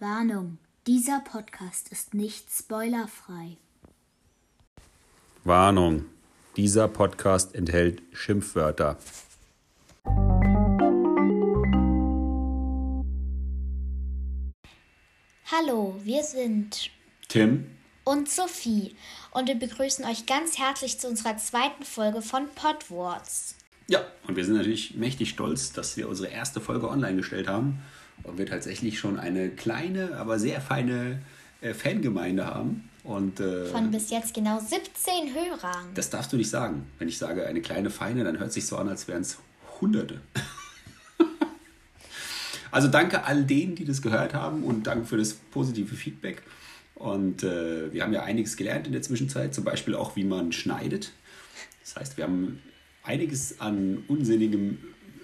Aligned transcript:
Warnung, 0.00 0.56
dieser 0.86 1.20
Podcast 1.20 1.92
ist 1.92 2.14
nicht 2.14 2.46
spoilerfrei. 2.50 3.58
Warnung, 5.44 6.06
dieser 6.56 6.88
Podcast 6.88 7.54
enthält 7.54 8.02
Schimpfwörter. 8.10 8.96
Hallo, 15.52 16.00
wir 16.02 16.22
sind 16.22 16.90
Tim, 17.28 17.66
und 18.04 18.30
Sophie 18.30 18.96
und 19.32 19.48
wir 19.48 19.56
begrüßen 19.56 20.06
euch 20.06 20.24
ganz 20.24 20.58
herzlich 20.58 20.98
zu 20.98 21.08
unserer 21.08 21.36
zweiten 21.36 21.84
Folge 21.84 22.22
von 22.22 22.48
Podwords. 22.54 23.54
ja, 23.86 24.02
und 24.26 24.36
wir 24.36 24.46
sind 24.46 24.56
natürlich 24.56 24.94
mächtig 24.94 25.28
stolz, 25.28 25.72
dass 25.72 25.98
wir 25.98 26.08
unsere 26.08 26.28
erste 26.28 26.62
Folge 26.62 26.88
online 26.88 27.16
gestellt 27.16 27.48
haben 27.48 27.82
und 28.22 28.38
wir 28.38 28.46
tatsächlich 28.46 28.98
schon 28.98 29.18
eine 29.18 29.50
kleine, 29.50 30.16
aber 30.16 30.38
sehr 30.38 30.60
feine 30.60 31.20
äh, 31.60 31.74
Fangemeinde 31.74 32.46
haben. 32.46 32.88
Und 33.02 33.40
äh, 33.40 33.66
Von 33.66 33.90
bis 33.90 34.10
jetzt 34.10 34.34
genau 34.34 34.60
17 34.60 35.34
Hörern. 35.34 35.88
das 35.94 36.10
darfst 36.10 36.32
du 36.32 36.36
nicht 36.36 36.50
sagen. 36.50 36.86
Wenn 36.98 37.08
ich 37.08 37.18
sage 37.18 37.46
eine 37.46 37.62
kleine 37.62 37.90
feine, 37.90 38.24
dann 38.24 38.38
hört 38.38 38.52
sich 38.52 38.66
so 38.66 38.76
an, 38.76 38.88
als 38.88 39.08
wären 39.08 39.22
es 39.22 39.38
Hunderte. 39.80 40.20
also 42.70 42.88
danke 42.88 43.24
all 43.24 43.44
denen, 43.44 43.74
die 43.74 43.84
das 43.84 44.02
gehört 44.02 44.34
haben 44.34 44.64
und 44.64 44.86
danke 44.86 45.06
für 45.06 45.16
das 45.16 45.32
positive 45.32 45.94
Feedback. 45.94 46.42
Und 46.94 47.42
äh, 47.42 47.90
wir 47.92 48.02
haben 48.02 48.12
ja 48.12 48.22
einiges 48.24 48.58
gelernt 48.58 48.86
in 48.86 48.92
der 48.92 49.00
Zwischenzeit, 49.00 49.54
zum 49.54 49.64
Beispiel 49.64 49.94
auch, 49.94 50.16
wie 50.16 50.24
man 50.24 50.52
schneidet. 50.52 51.12
Das 51.82 51.96
heißt, 51.96 52.18
wir 52.18 52.24
haben 52.24 52.60
einiges 53.02 53.60
an 53.60 54.04
unsinnigem 54.06 54.78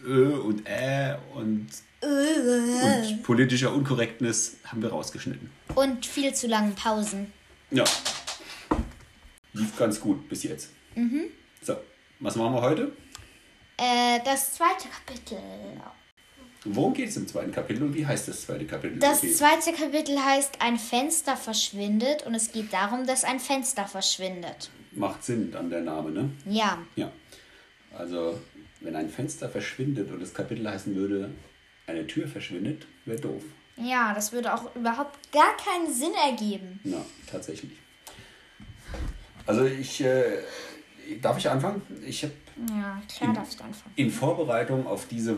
Ö 0.07 0.39
und 0.39 0.67
Ä 0.69 1.17
und, 1.35 1.69
und 2.01 3.23
politischer 3.23 3.73
Unkorrektness 3.73 4.57
haben 4.65 4.83
wir 4.83 4.91
rausgeschnitten. 4.91 5.51
Und 5.75 6.07
viel 6.07 6.33
zu 6.35 6.47
langen 6.47 6.75
Pausen. 6.75 7.33
Ja. 7.71 7.85
Lief 9.53 9.77
ganz 9.77 10.01
gut 10.01 10.29
bis 10.29 10.45
jetzt. 10.45 10.71
So, 11.63 11.77
was 12.21 12.37
machen 12.37 12.55
wir 12.55 12.63
heute? 12.63 12.93
Äh, 13.77 14.21
das 14.25 14.55
zweite 14.55 14.89
Kapitel. 14.89 15.39
Worum 16.65 16.95
geht 16.95 17.09
es 17.11 17.17
im 17.17 17.29
zweiten 17.29 17.53
Kapitel 17.53 17.83
und 17.83 17.95
wie 17.95 18.07
heißt 18.07 18.29
das 18.29 18.43
zweite 18.43 18.65
Kapitel? 18.65 18.99
Das 18.99 19.21
zweite 19.21 19.73
Kapitel 19.73 20.19
heißt 20.19 20.61
Ein 20.61 20.79
Fenster 20.79 21.37
verschwindet 21.37 22.27
und 22.27 22.35
es 22.35 22.51
geht 22.53 22.73
darum, 22.73 23.07
dass 23.07 23.25
ein 23.25 23.39
Fenster 23.39 23.87
verschwindet. 23.87 24.71
Macht 24.93 25.23
Sinn 25.23 25.51
dann 25.53 25.71
der 25.71 25.83
Name, 25.83 26.11
ne? 26.11 26.31
Ja. 26.47 26.79
Ja. 26.97 27.13
Also, 27.97 28.41
wenn 28.87 28.97
ein 28.97 29.11
Fenster 29.11 29.49
verschwindet 29.49 30.11
und 30.13 30.21
das 30.23 30.33
Kapitel 30.33 30.69
heißen 30.69 30.95
würde, 30.95 31.31
eine 31.89 32.07
Tür 32.07 32.27
verschwindet, 32.29 32.87
wäre 33.05 33.21
doof. 33.21 33.43
Ja, 33.77 34.15
das 34.15 34.33
würde 34.33 34.55
auch 34.55 34.75
überhaupt 34.75 35.31
gar 35.33 35.55
keinen 35.57 35.93
Sinn 35.93 36.13
ergeben. 36.31 36.81
Na, 36.85 37.05
tatsächlich. 37.31 37.73
Also 39.45 39.65
ich, 39.65 40.01
äh, 40.03 40.39
darf 41.21 41.37
ich 41.39 41.51
anfangen? 41.51 41.83
Ich 42.07 42.23
habe 42.23 42.33
Ja, 42.71 43.03
klar 43.17 43.35
darfst 43.35 43.61
du 43.61 43.65
anfangen. 43.65 43.93
in 43.97 44.11
Vorbereitung 44.11 44.87
auf 44.87 45.07
diese 45.09 45.37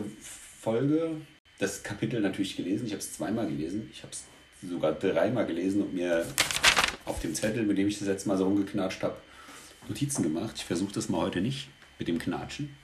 Folge 0.61 1.17
das 1.57 1.83
Kapitel 1.83 2.21
natürlich 2.21 2.55
gelesen. 2.55 2.85
Ich 2.85 2.91
habe 2.93 3.01
es 3.01 3.13
zweimal 3.13 3.47
gelesen. 3.47 3.89
Ich 3.91 4.03
habe 4.03 4.13
es 4.13 4.23
sogar 4.69 4.93
dreimal 4.93 5.45
gelesen 5.45 5.81
und 5.81 5.93
mir 5.93 6.25
auf 7.05 7.19
dem 7.19 7.33
Zettel, 7.33 7.63
mit 7.63 7.77
dem 7.77 7.87
ich 7.87 7.99
das 7.99 8.07
letzte 8.07 8.29
Mal 8.29 8.37
so 8.37 8.45
rumgeknatscht 8.45 9.03
habe, 9.03 9.17
Notizen 9.87 10.23
gemacht. 10.23 10.53
Ich 10.55 10.65
versuche 10.65 10.93
das 10.93 11.09
mal 11.09 11.21
heute 11.21 11.41
nicht 11.41 11.67
mit 11.97 12.07
dem 12.07 12.19
Knatschen, 12.19 12.75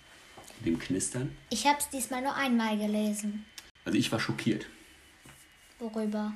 dem 0.64 0.80
Knistern. 0.80 1.36
Ich 1.50 1.66
habe 1.66 1.78
es 1.80 1.89
diesmal 1.89 2.22
nur 2.22 2.36
einmal 2.36 2.78
gelesen. 2.78 3.45
Also 3.84 3.98
ich 3.98 4.11
war 4.11 4.20
schockiert 4.20 4.66
Worüber? 5.80 6.34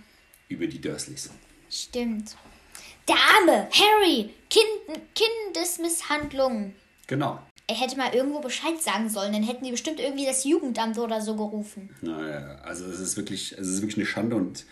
über 0.49 0.67
die 0.67 0.81
Dursleys. 0.81 1.29
Stimmt. 1.69 2.35
Der 3.07 3.15
arme 3.15 3.69
Harry! 3.71 4.29
Kind, 4.49 5.01
Kindesmisshandlung. 5.15 6.73
Genau. 7.07 7.39
Er 7.67 7.75
hätte 7.75 7.97
mal 7.97 8.13
irgendwo 8.13 8.39
Bescheid 8.39 8.81
sagen 8.81 9.09
sollen, 9.09 9.31
dann 9.33 9.43
hätten 9.43 9.63
die 9.63 9.71
bestimmt 9.71 9.99
irgendwie 9.99 10.25
das 10.25 10.43
Jugendamt 10.43 10.97
oder 10.97 11.21
so 11.21 11.35
gerufen. 11.35 11.89
Naja, 12.01 12.55
also 12.63 12.85
es 12.85 12.99
ist 12.99 13.15
wirklich, 13.15 13.51
es 13.53 13.67
ist 13.67 13.81
wirklich 13.81 13.97
eine 13.97 14.07
Schande 14.07 14.35
und 14.35 14.65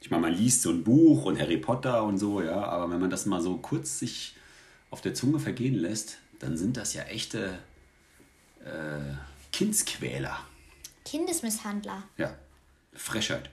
ich 0.00 0.10
meine, 0.10 0.22
man 0.22 0.34
liest 0.34 0.60
so 0.60 0.70
ein 0.70 0.84
Buch 0.84 1.24
und 1.24 1.40
Harry 1.40 1.56
Potter 1.56 2.04
und 2.04 2.18
so, 2.18 2.42
ja, 2.42 2.62
aber 2.62 2.90
wenn 2.92 3.00
man 3.00 3.08
das 3.08 3.24
mal 3.24 3.40
so 3.40 3.56
kurz 3.56 3.98
sich 3.98 4.34
auf 4.90 5.00
der 5.00 5.14
Zunge 5.14 5.38
vergehen 5.40 5.74
lässt, 5.74 6.18
dann 6.38 6.58
sind 6.58 6.76
das 6.76 6.92
ja 6.92 7.04
echte 7.04 7.58
äh, 8.64 9.14
Kindsquäler. 9.52 10.38
Kindesmisshandler. 11.04 12.02
Ja, 12.16 12.34
Frechheit. 12.94 13.50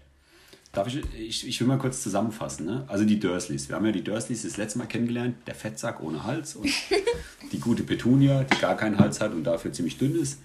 Darf 0.71 0.87
ich, 0.87 1.03
ich, 1.13 1.47
ich 1.47 1.59
will 1.59 1.67
mal 1.67 1.77
kurz 1.77 2.01
zusammenfassen, 2.01 2.65
ne? 2.65 2.85
Also 2.87 3.03
die 3.03 3.19
Dursleys. 3.19 3.67
Wir 3.67 3.75
haben 3.75 3.85
ja 3.85 3.91
die 3.91 4.03
Dursleys 4.03 4.43
das 4.43 4.55
letzte 4.55 4.79
Mal 4.79 4.87
kennengelernt. 4.87 5.35
Der 5.45 5.53
Fettsack 5.53 6.01
ohne 6.01 6.23
Hals 6.23 6.55
und 6.55 6.69
die 7.51 7.59
gute 7.59 7.83
Petunia, 7.83 8.43
die 8.45 8.57
gar 8.57 8.77
keinen 8.77 8.97
Hals 8.97 9.19
hat 9.19 9.33
und 9.33 9.43
dafür 9.43 9.73
ziemlich 9.73 9.97
dünn 9.97 10.15
ist. 10.15 10.39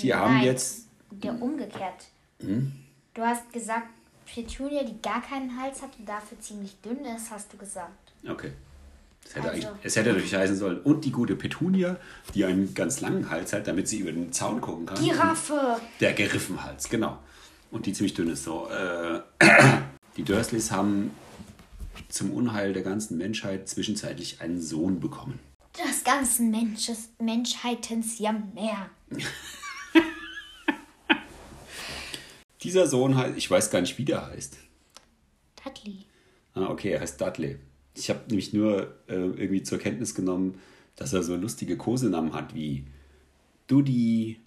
Die 0.00 0.14
haben 0.14 0.36
Nein, 0.36 0.44
jetzt 0.44 0.86
Der 1.10 1.40
umgekehrt. 1.40 2.06
Du 2.38 3.22
hast 3.22 3.52
gesagt, 3.52 3.88
Petunia, 4.26 4.82
die 4.84 5.00
gar 5.00 5.22
keinen 5.22 5.60
Hals 5.60 5.82
hat 5.82 5.90
und 5.98 6.06
dafür 6.06 6.40
ziemlich 6.40 6.80
dünn 6.80 7.04
ist, 7.04 7.30
hast 7.30 7.52
du 7.52 7.56
gesagt. 7.56 8.12
Okay. 8.26 8.52
Es 9.28 9.34
hätte, 9.34 9.50
Also- 9.50 9.68
es 9.82 9.96
hätte 9.96 10.08
natürlich 10.10 10.34
heißen 10.34 10.56
sollen. 10.56 10.80
Und 10.80 11.04
die 11.04 11.10
gute 11.12 11.34
Petunia, 11.36 11.96
die 12.34 12.44
einen 12.44 12.72
ganz 12.74 13.00
langen 13.00 13.28
Hals 13.30 13.52
hat, 13.52 13.66
damit 13.66 13.88
sie 13.88 13.98
über 13.98 14.12
den 14.12 14.32
Zaun 14.32 14.60
gucken 14.60 14.86
kann. 14.86 15.02
Giraffe! 15.02 15.80
Der 16.00 16.12
Geriffenhals, 16.12 16.88
genau. 16.88 17.18
Und 17.70 17.86
die 17.86 17.92
ziemlich 17.92 18.14
dünn 18.14 18.30
ist. 18.30 18.44
So, 18.44 18.68
äh, 18.70 19.20
die 20.16 20.22
Dursleys 20.22 20.70
haben 20.70 21.10
zum 22.08 22.30
Unheil 22.32 22.72
der 22.72 22.82
ganzen 22.82 23.18
Menschheit 23.18 23.68
zwischenzeitlich 23.68 24.40
einen 24.40 24.60
Sohn 24.62 25.00
bekommen. 25.00 25.40
Des 25.76 26.04
ganzen 26.04 26.50
Mensches, 26.50 27.10
Menschheitens 27.20 28.18
ja 28.18 28.32
mehr. 28.32 28.88
Dieser 32.62 32.86
Sohn 32.86 33.16
heißt, 33.16 33.36
ich 33.36 33.50
weiß 33.50 33.70
gar 33.70 33.80
nicht, 33.80 33.98
wie 33.98 34.04
der 34.04 34.26
heißt. 34.26 34.56
Dudley. 35.62 36.06
Ah, 36.54 36.66
okay, 36.68 36.90
er 36.92 37.00
heißt 37.00 37.20
Dudley. 37.20 37.58
Ich 37.96 38.10
habe 38.10 38.20
nämlich 38.28 38.52
nur 38.52 38.94
äh, 39.08 39.14
irgendwie 39.14 39.62
zur 39.62 39.78
Kenntnis 39.78 40.14
genommen, 40.14 40.60
dass 40.96 41.12
er 41.12 41.22
so 41.22 41.34
lustige 41.34 41.76
Kosenamen 41.76 42.34
hat 42.34 42.54
wie 42.54 42.84
Dudi 43.66 44.38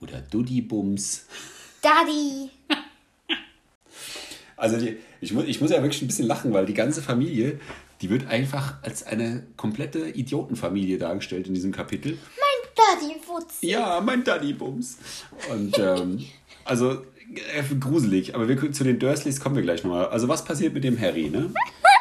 oder 0.00 0.20
Dudi-Bums. 0.20 1.26
Daddy! 1.80 2.50
Also 4.56 4.78
die, 4.78 4.96
ich, 5.20 5.32
muss, 5.32 5.44
ich 5.46 5.60
muss 5.60 5.70
ja 5.70 5.82
wirklich 5.82 6.02
ein 6.02 6.06
bisschen 6.06 6.26
lachen, 6.26 6.52
weil 6.52 6.66
die 6.66 6.74
ganze 6.74 7.02
Familie, 7.02 7.58
die 8.00 8.10
wird 8.10 8.28
einfach 8.28 8.80
als 8.82 9.04
eine 9.04 9.44
komplette 9.56 10.08
Idiotenfamilie 10.08 10.98
dargestellt 10.98 11.48
in 11.48 11.54
diesem 11.54 11.72
Kapitel. 11.72 12.12
Mein 12.12 12.70
Daddy 12.76 13.14
Wutzi. 13.26 13.66
Ja, 13.66 14.00
mein 14.00 14.22
Daddy-Bums. 14.22 14.98
Und 15.50 15.76
ähm, 15.80 16.24
also 16.64 17.02
äh, 17.34 17.74
gruselig, 17.80 18.36
aber 18.36 18.48
wir, 18.48 18.72
zu 18.72 18.84
den 18.84 19.00
Dursleys 19.00 19.40
kommen 19.40 19.56
wir 19.56 19.62
gleich 19.62 19.82
nochmal. 19.82 20.06
Also 20.06 20.28
was 20.28 20.44
passiert 20.44 20.74
mit 20.74 20.84
dem 20.84 21.00
Harry, 21.00 21.28
ne? 21.28 21.52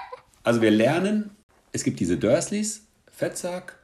Also 0.43 0.61
wir 0.61 0.71
lernen, 0.71 1.31
es 1.71 1.83
gibt 1.83 1.99
diese 1.99 2.17
Dursleys, 2.17 2.85
Fettsack, 3.11 3.77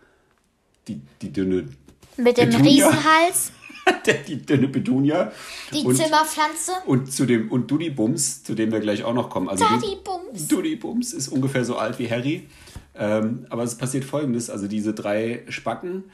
die, 0.87 1.01
die 1.21 1.31
dünne 1.31 1.69
Mit 2.17 2.37
dem 2.37 2.49
Petunia. 2.49 2.87
Riesenhals, 2.87 3.51
die 4.27 4.45
dünne 4.45 4.67
Petunia 4.67 5.31
die 5.73 5.83
und, 5.83 5.95
Zimmerpflanze. 5.95 6.71
und 6.85 7.11
zu 7.11 7.25
dem 7.25 7.51
und 7.51 7.69
Dudi 7.69 7.89
Bums, 7.89 8.43
zu 8.43 8.55
dem 8.55 8.71
wir 8.71 8.79
gleich 8.79 9.03
auch 9.03 9.13
noch 9.13 9.29
kommen. 9.29 9.49
Also 9.49 9.65
Daddy 9.65 9.97
Bums. 10.03 10.47
Dudi 10.47 10.75
Bums 10.75 11.13
ist 11.13 11.27
ungefähr 11.27 11.63
so 11.63 11.77
alt 11.77 11.99
wie 11.99 12.09
Harry. 12.09 12.47
Ähm, 12.95 13.45
aber 13.49 13.63
es 13.63 13.75
passiert 13.75 14.03
folgendes: 14.05 14.49
Also, 14.49 14.67
diese 14.67 14.93
drei 14.93 15.43
Spacken 15.49 16.05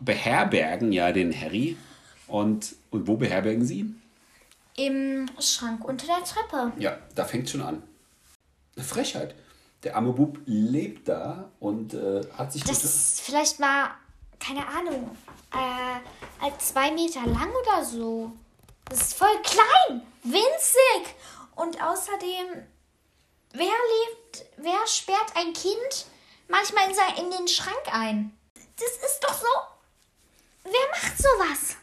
beherbergen 0.00 0.92
ja 0.92 1.12
den 1.12 1.38
Harry. 1.38 1.76
Und, 2.26 2.76
und 2.90 3.08
wo 3.08 3.16
beherbergen 3.16 3.64
sie? 3.64 3.80
ihn? 3.80 4.02
Im 4.76 5.26
Schrank 5.40 5.84
unter 5.84 6.06
der 6.06 6.24
Treppe. 6.24 6.72
Ja, 6.78 6.98
da 7.14 7.24
fängt 7.24 7.50
schon 7.50 7.60
an. 7.60 7.82
Eine 8.76 8.84
Frechheit. 8.84 9.34
Der 9.82 9.96
arme 9.96 10.12
Bub 10.12 10.38
lebt 10.44 11.08
da 11.08 11.50
und 11.58 11.94
äh, 11.94 12.20
hat 12.36 12.52
sich. 12.52 12.64
Das 12.64 12.84
ist 12.84 13.22
vielleicht 13.22 13.58
mal, 13.60 13.90
keine 14.38 14.66
Ahnung, 14.66 15.16
äh, 15.52 16.44
als 16.44 16.68
zwei 16.68 16.90
Meter 16.90 17.24
lang 17.26 17.50
oder 17.62 17.84
so. 17.84 18.32
Das 18.90 19.00
ist 19.00 19.14
voll 19.14 19.40
klein, 19.42 20.02
winzig. 20.22 21.14
Und 21.56 21.82
außerdem, 21.82 22.66
wer 23.52 23.66
lebt, 23.66 24.44
wer 24.56 24.86
sperrt 24.86 25.34
ein 25.34 25.52
Kind 25.52 26.06
manchmal 26.48 26.90
in 27.18 27.30
den 27.30 27.48
Schrank 27.48 27.92
ein? 27.92 28.36
Das 28.76 29.10
ist 29.10 29.20
doch 29.22 29.34
so. 29.34 29.46
Wer 30.64 30.88
macht 30.90 31.16
sowas? 31.16 31.76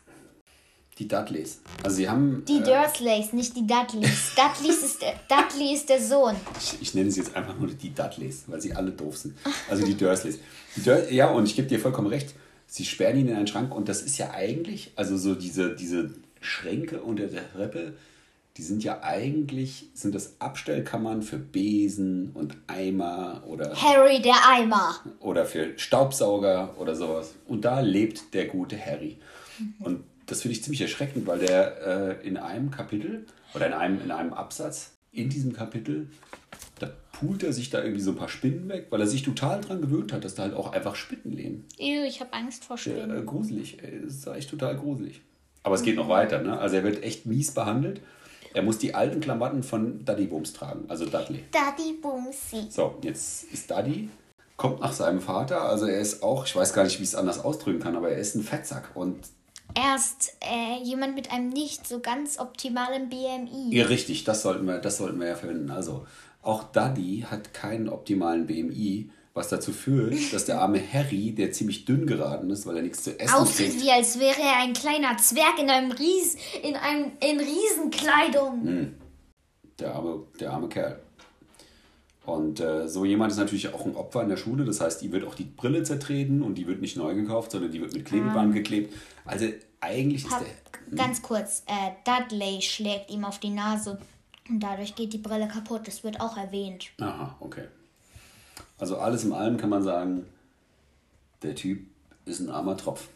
Die 0.99 1.07
Dudleys. 1.07 1.61
Also, 1.83 1.97
sie 1.97 2.09
haben. 2.09 2.43
Die 2.47 2.57
äh, 2.57 2.63
Dursleys, 2.63 3.33
nicht 3.33 3.55
die 3.55 3.65
Dudleys. 3.65 4.31
Dudleys 4.35 4.83
ist 4.83 5.01
der, 5.01 5.13
Dudley 5.29 5.73
ist 5.73 5.89
der 5.89 6.01
Sohn. 6.01 6.35
Ich, 6.59 6.81
ich 6.81 6.93
nenne 6.93 7.11
sie 7.11 7.21
jetzt 7.21 7.35
einfach 7.35 7.57
nur 7.57 7.69
die 7.69 7.93
Dudleys, 7.93 8.43
weil 8.47 8.61
sie 8.61 8.73
alle 8.73 8.91
doof 8.91 9.17
sind. 9.17 9.35
Also 9.69 9.85
die 9.85 9.95
Dursleys. 9.95 10.39
Die 10.75 10.81
Dur 10.81 11.11
ja, 11.11 11.29
und 11.29 11.45
ich 11.45 11.55
gebe 11.55 11.67
dir 11.67 11.79
vollkommen 11.79 12.07
recht. 12.07 12.33
Sie 12.67 12.83
sperren 12.83 13.17
ihn 13.17 13.29
in 13.29 13.35
einen 13.35 13.47
Schrank 13.47 13.73
und 13.73 13.87
das 13.87 14.01
ist 14.01 14.17
ja 14.17 14.31
eigentlich, 14.31 14.91
also 14.97 15.15
so 15.15 15.35
diese, 15.35 15.73
diese 15.73 16.11
Schränke 16.41 17.01
unter 17.01 17.27
der 17.27 17.49
Treppe, 17.53 17.93
die 18.57 18.63
sind 18.63 18.83
ja 18.83 19.01
eigentlich, 19.03 19.85
sind 19.93 20.15
das 20.15 20.35
Abstellkammern 20.39 21.21
für 21.21 21.37
Besen 21.37 22.31
und 22.33 22.57
Eimer 22.65 23.43
oder, 23.45 23.73
Harry 23.75 24.21
der 24.21 24.35
Eimer. 24.49 24.95
oder 25.19 25.45
für 25.45 25.77
Staubsauger 25.77 26.75
oder 26.79 26.95
sowas. 26.95 27.35
Und 27.47 27.65
da 27.65 27.79
lebt 27.79 28.33
der 28.33 28.47
gute 28.47 28.77
Harry. 28.83 29.17
Und 29.79 30.03
das 30.27 30.41
finde 30.41 30.53
ich 30.55 30.63
ziemlich 30.63 30.81
erschreckend, 30.81 31.25
weil 31.27 31.39
der 31.39 32.19
äh, 32.21 32.27
in 32.27 32.37
einem 32.37 32.69
Kapitel 32.71 33.25
oder 33.55 33.67
in 33.67 33.73
einem, 33.73 34.01
in 34.01 34.11
einem 34.11 34.33
Absatz 34.33 34.91
in 35.11 35.29
diesem 35.29 35.53
Kapitel, 35.53 36.09
da 36.79 36.91
pult 37.13 37.41
er 37.43 37.53
sich 37.53 37.69
da 37.71 37.81
irgendwie 37.81 38.01
so 38.01 38.11
ein 38.11 38.17
paar 38.17 38.29
Spinnen 38.29 38.69
weg, 38.69 38.87
weil 38.91 39.01
er 39.01 39.07
sich 39.07 39.23
total 39.23 39.61
dran 39.61 39.81
gewöhnt 39.81 40.13
hat, 40.13 40.23
dass 40.23 40.35
da 40.35 40.43
halt 40.43 40.53
auch 40.53 40.73
einfach 40.73 40.95
Spinnen 40.95 41.35
leben. 41.35 41.65
Ew, 41.79 42.03
ich 42.05 42.19
habe 42.19 42.33
Angst 42.33 42.63
vor 42.65 42.75
Äh, 42.75 42.79
Spinnen. 42.79 43.25
gruselig, 43.25 43.81
ey, 43.81 44.01
das 44.03 44.13
ist 44.15 44.27
echt 44.27 44.49
total 44.49 44.75
gruselig. 44.77 45.21
Aber 45.63 45.75
es 45.75 45.81
geht 45.81 45.95
noch 45.95 46.07
weiter, 46.07 46.41
ne? 46.41 46.59
Also 46.59 46.75
er 46.75 46.83
wird 46.83 47.03
echt 47.03 47.25
mies 47.25 47.51
behandelt. 47.51 48.01
Er 48.53 48.61
muss 48.63 48.77
die 48.77 48.95
alten 48.95 49.19
Klamotten 49.19 49.63
von 49.63 50.05
Daddy 50.05 50.27
Bums 50.27 50.53
tragen, 50.53 50.85
also 50.87 51.05
Dudley. 51.05 51.43
Daddy 51.51 51.97
Boomsy. 52.01 52.67
So, 52.69 52.97
jetzt 53.01 53.43
ist 53.51 53.69
Daddy, 53.69 54.09
kommt 54.55 54.79
nach 54.79 54.93
seinem 54.93 55.19
Vater, 55.19 55.61
also 55.63 55.85
er 55.85 55.99
ist 55.99 56.23
auch, 56.23 56.45
ich 56.45 56.55
weiß 56.55 56.73
gar 56.73 56.83
nicht, 56.83 56.99
wie 56.99 57.03
ich 57.03 57.09
es 57.09 57.15
anders 57.15 57.39
ausdrücken 57.39 57.79
kann, 57.79 57.95
aber 57.95 58.09
er 58.09 58.17
ist 58.17 58.35
ein 58.35 58.43
Fettsack 58.43 58.91
und 58.95 59.17
Er 59.77 59.95
ist 59.95 60.35
äh, 60.41 60.83
jemand 60.83 61.13
mit 61.13 61.31
einem 61.31 61.49
nicht 61.49 61.87
so 61.87 61.99
ganz 61.99 62.39
optimalen 62.39 63.09
BMI. 63.09 63.75
ja, 63.75 63.85
richtig, 63.85 64.23
das 64.23 64.41
sollten 64.41 64.65
wir, 64.65 64.79
das 64.79 64.97
sollten 64.97 65.19
wir 65.19 65.27
ja 65.27 65.35
verwenden. 65.35 65.69
Also, 65.69 66.07
auch 66.41 66.63
Daddy 66.63 67.25
hat 67.29 67.53
keinen 67.53 67.87
optimalen 67.87 68.47
BMI, 68.47 69.11
was 69.35 69.49
dazu 69.49 69.71
führt, 69.71 70.33
dass 70.33 70.45
der 70.45 70.61
arme 70.61 70.81
Harry, 70.91 71.31
der 71.31 71.51
ziemlich 71.51 71.85
dünn 71.85 72.07
geraten 72.07 72.49
ist, 72.49 72.65
weil 72.65 72.77
er 72.77 72.81
nichts 72.81 73.03
zu 73.03 73.19
essen 73.19 73.35
Aussieht 73.35 73.69
kriegt, 73.69 73.83
wie 73.83 73.91
als 73.91 74.19
wäre 74.19 74.41
er 74.41 74.63
ein 74.63 74.73
kleiner 74.73 75.15
Zwerg 75.17 75.59
in 75.59 75.69
einem 75.69 75.91
Ries 75.91 76.37
in 76.63 76.75
einem 76.75 77.11
in 77.19 77.39
Riesenkleidung. 77.39 78.95
Der 79.77 79.93
arme, 79.93 80.23
der 80.39 80.53
arme 80.53 80.69
Kerl. 80.69 80.99
Und 82.25 82.59
äh, 82.59 82.89
so 82.89 83.05
jemand 83.05 83.31
ist 83.31 83.37
natürlich 83.37 83.73
auch 83.73 83.85
ein 83.85 83.95
Opfer 83.95 84.23
in 84.23 84.29
der 84.29 84.35
Schule. 84.35 84.65
Das 84.65 84.81
heißt, 84.81 85.01
ihm 85.03 85.13
wird 85.13 85.25
auch 85.25 85.35
die 85.35 85.45
Brille 85.45 85.83
zertreten 85.83 86.41
und 86.41 86.55
die 86.55 86.67
wird 86.67 86.81
nicht 86.81 86.97
neu 86.97 87.13
gekauft, 87.13 87.51
sondern 87.51 87.71
die 87.71 87.79
wird 87.79 87.93
mit 87.93 88.03
Klebeband 88.03 88.53
geklebt. 88.53 88.93
Also 89.23 89.45
eigentlich 89.79 90.25
ist 90.25 90.31
Hab, 90.31 90.43
der. 90.43 90.95
ganz 90.95 91.21
kurz, 91.21 91.63
äh, 91.67 91.91
Dudley 92.03 92.61
schlägt 92.61 93.09
ihm 93.09 93.25
auf 93.25 93.39
die 93.39 93.49
Nase 93.49 93.99
und 94.49 94.59
dadurch 94.59 94.95
geht 94.95 95.13
die 95.13 95.17
Brille 95.17 95.47
kaputt. 95.47 95.87
Das 95.87 96.03
wird 96.03 96.19
auch 96.19 96.37
erwähnt. 96.37 96.91
Aha, 96.99 97.35
okay. 97.39 97.67
Also 98.77 98.97
alles 98.97 99.23
in 99.23 99.33
allem 99.33 99.57
kann 99.57 99.69
man 99.69 99.83
sagen, 99.83 100.25
der 101.41 101.55
Typ 101.55 101.85
ist 102.25 102.39
ein 102.39 102.49
armer 102.49 102.77
Tropf. 102.77 103.07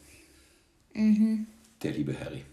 Der 0.94 1.92
liebe 1.92 2.20
Harry. 2.20 2.44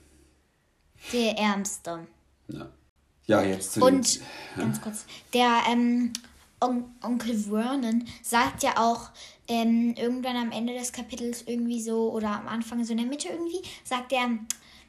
Der 1.12 1.36
Ärmste. 1.38 2.06
Ja, 2.48 2.68
ja 3.26 3.42
jetzt 3.42 3.74
zu 3.74 3.84
Und 3.84 4.16
den, 4.16 4.22
ganz 4.56 4.80
kurz, 4.80 5.04
der 5.32 5.62
ähm, 5.70 6.12
On 6.60 6.84
Onkel 7.02 7.36
Vernon 7.36 8.04
sagt 8.22 8.62
ja 8.62 8.76
auch 8.76 9.10
ähm, 9.46 9.94
irgendwann 9.96 10.36
am 10.36 10.50
Ende 10.50 10.74
des 10.74 10.92
Kapitels 10.92 11.42
irgendwie 11.46 11.80
so 11.80 12.12
oder 12.12 12.30
am 12.30 12.48
Anfang 12.48 12.84
so 12.84 12.92
in 12.92 12.98
der 12.98 13.06
Mitte 13.06 13.28
irgendwie, 13.28 13.62
sagt 13.84 14.12
er, 14.12 14.28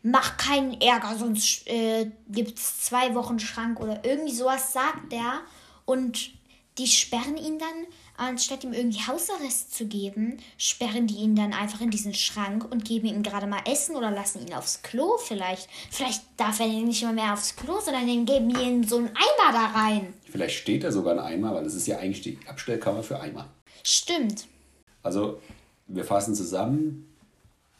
mach 0.01 0.37
keinen 0.37 0.79
Ärger, 0.81 1.15
sonst 1.17 1.67
äh, 1.67 2.11
es 2.33 2.81
zwei 2.81 3.13
Wochen 3.15 3.39
Schrank 3.39 3.79
oder 3.79 4.03
irgendwie 4.03 4.33
sowas 4.33 4.73
sagt 4.73 5.13
er. 5.13 5.41
Und 5.85 6.31
die 6.77 6.87
sperren 6.87 7.37
ihn 7.37 7.59
dann, 7.59 7.87
anstatt 8.19 8.63
ihm 8.63 8.73
irgendwie 8.73 8.99
Hausarrest 9.05 9.73
zu 9.73 9.85
geben, 9.85 10.37
sperren 10.57 11.07
die 11.07 11.15
ihn 11.15 11.35
dann 11.35 11.53
einfach 11.53 11.81
in 11.81 11.89
diesen 11.89 12.13
Schrank 12.13 12.69
und 12.69 12.85
geben 12.85 13.07
ihm 13.07 13.23
gerade 13.23 13.47
mal 13.47 13.61
Essen 13.65 13.95
oder 13.95 14.11
lassen 14.11 14.45
ihn 14.45 14.53
aufs 14.53 14.81
Klo 14.81 15.17
vielleicht. 15.17 15.67
Vielleicht 15.89 16.23
darf 16.37 16.59
er 16.59 16.67
nicht 16.67 17.03
mal 17.03 17.13
mehr 17.13 17.33
aufs 17.33 17.55
Klo, 17.55 17.79
sondern 17.79 18.07
dann 18.07 18.25
geben 18.25 18.49
ihn 18.49 18.87
so 18.87 18.97
einen 18.97 19.07
Eimer 19.09 19.51
da 19.51 19.65
rein. 19.67 20.13
vielleicht 20.29 20.57
steht 20.57 20.83
da 20.83 20.91
sogar 20.91 21.13
ein 21.13 21.19
Eimer, 21.19 21.53
weil 21.53 21.63
das 21.63 21.73
ist 21.75 21.87
ja 21.87 21.97
eigentlich 21.97 22.21
die 22.21 22.37
Abstellkammer 22.47 23.03
für 23.03 23.19
Eimer. 23.19 23.47
Stimmt. 23.83 24.45
Also, 25.01 25.39
wir 25.87 26.03
fassen 26.03 26.35
zusammen. 26.35 27.05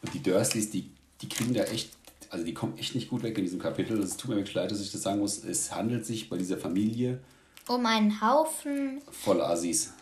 Und 0.02 0.14
die 0.14 0.22
Dursleys, 0.22 0.70
die, 0.70 0.90
die 1.20 1.28
kriegen 1.28 1.52
da 1.52 1.64
echt, 1.64 1.90
also 2.30 2.44
die 2.44 2.54
kommen 2.54 2.78
echt 2.78 2.94
nicht 2.94 3.10
gut 3.10 3.22
weg 3.22 3.36
in 3.36 3.44
diesem 3.44 3.58
Kapitel. 3.60 4.00
Es 4.02 4.16
tut 4.16 4.30
mir 4.30 4.36
wirklich 4.36 4.54
leid, 4.54 4.70
dass 4.70 4.80
ich 4.80 4.90
das 4.90 5.02
sagen 5.02 5.20
muss. 5.20 5.44
Es 5.44 5.74
handelt 5.74 6.06
sich 6.06 6.30
bei 6.30 6.38
dieser 6.38 6.56
Familie 6.56 7.20
Um 7.68 7.84
einen 7.84 8.20
Haufen. 8.22 9.02
voll 9.10 9.42
Assis. 9.42 9.92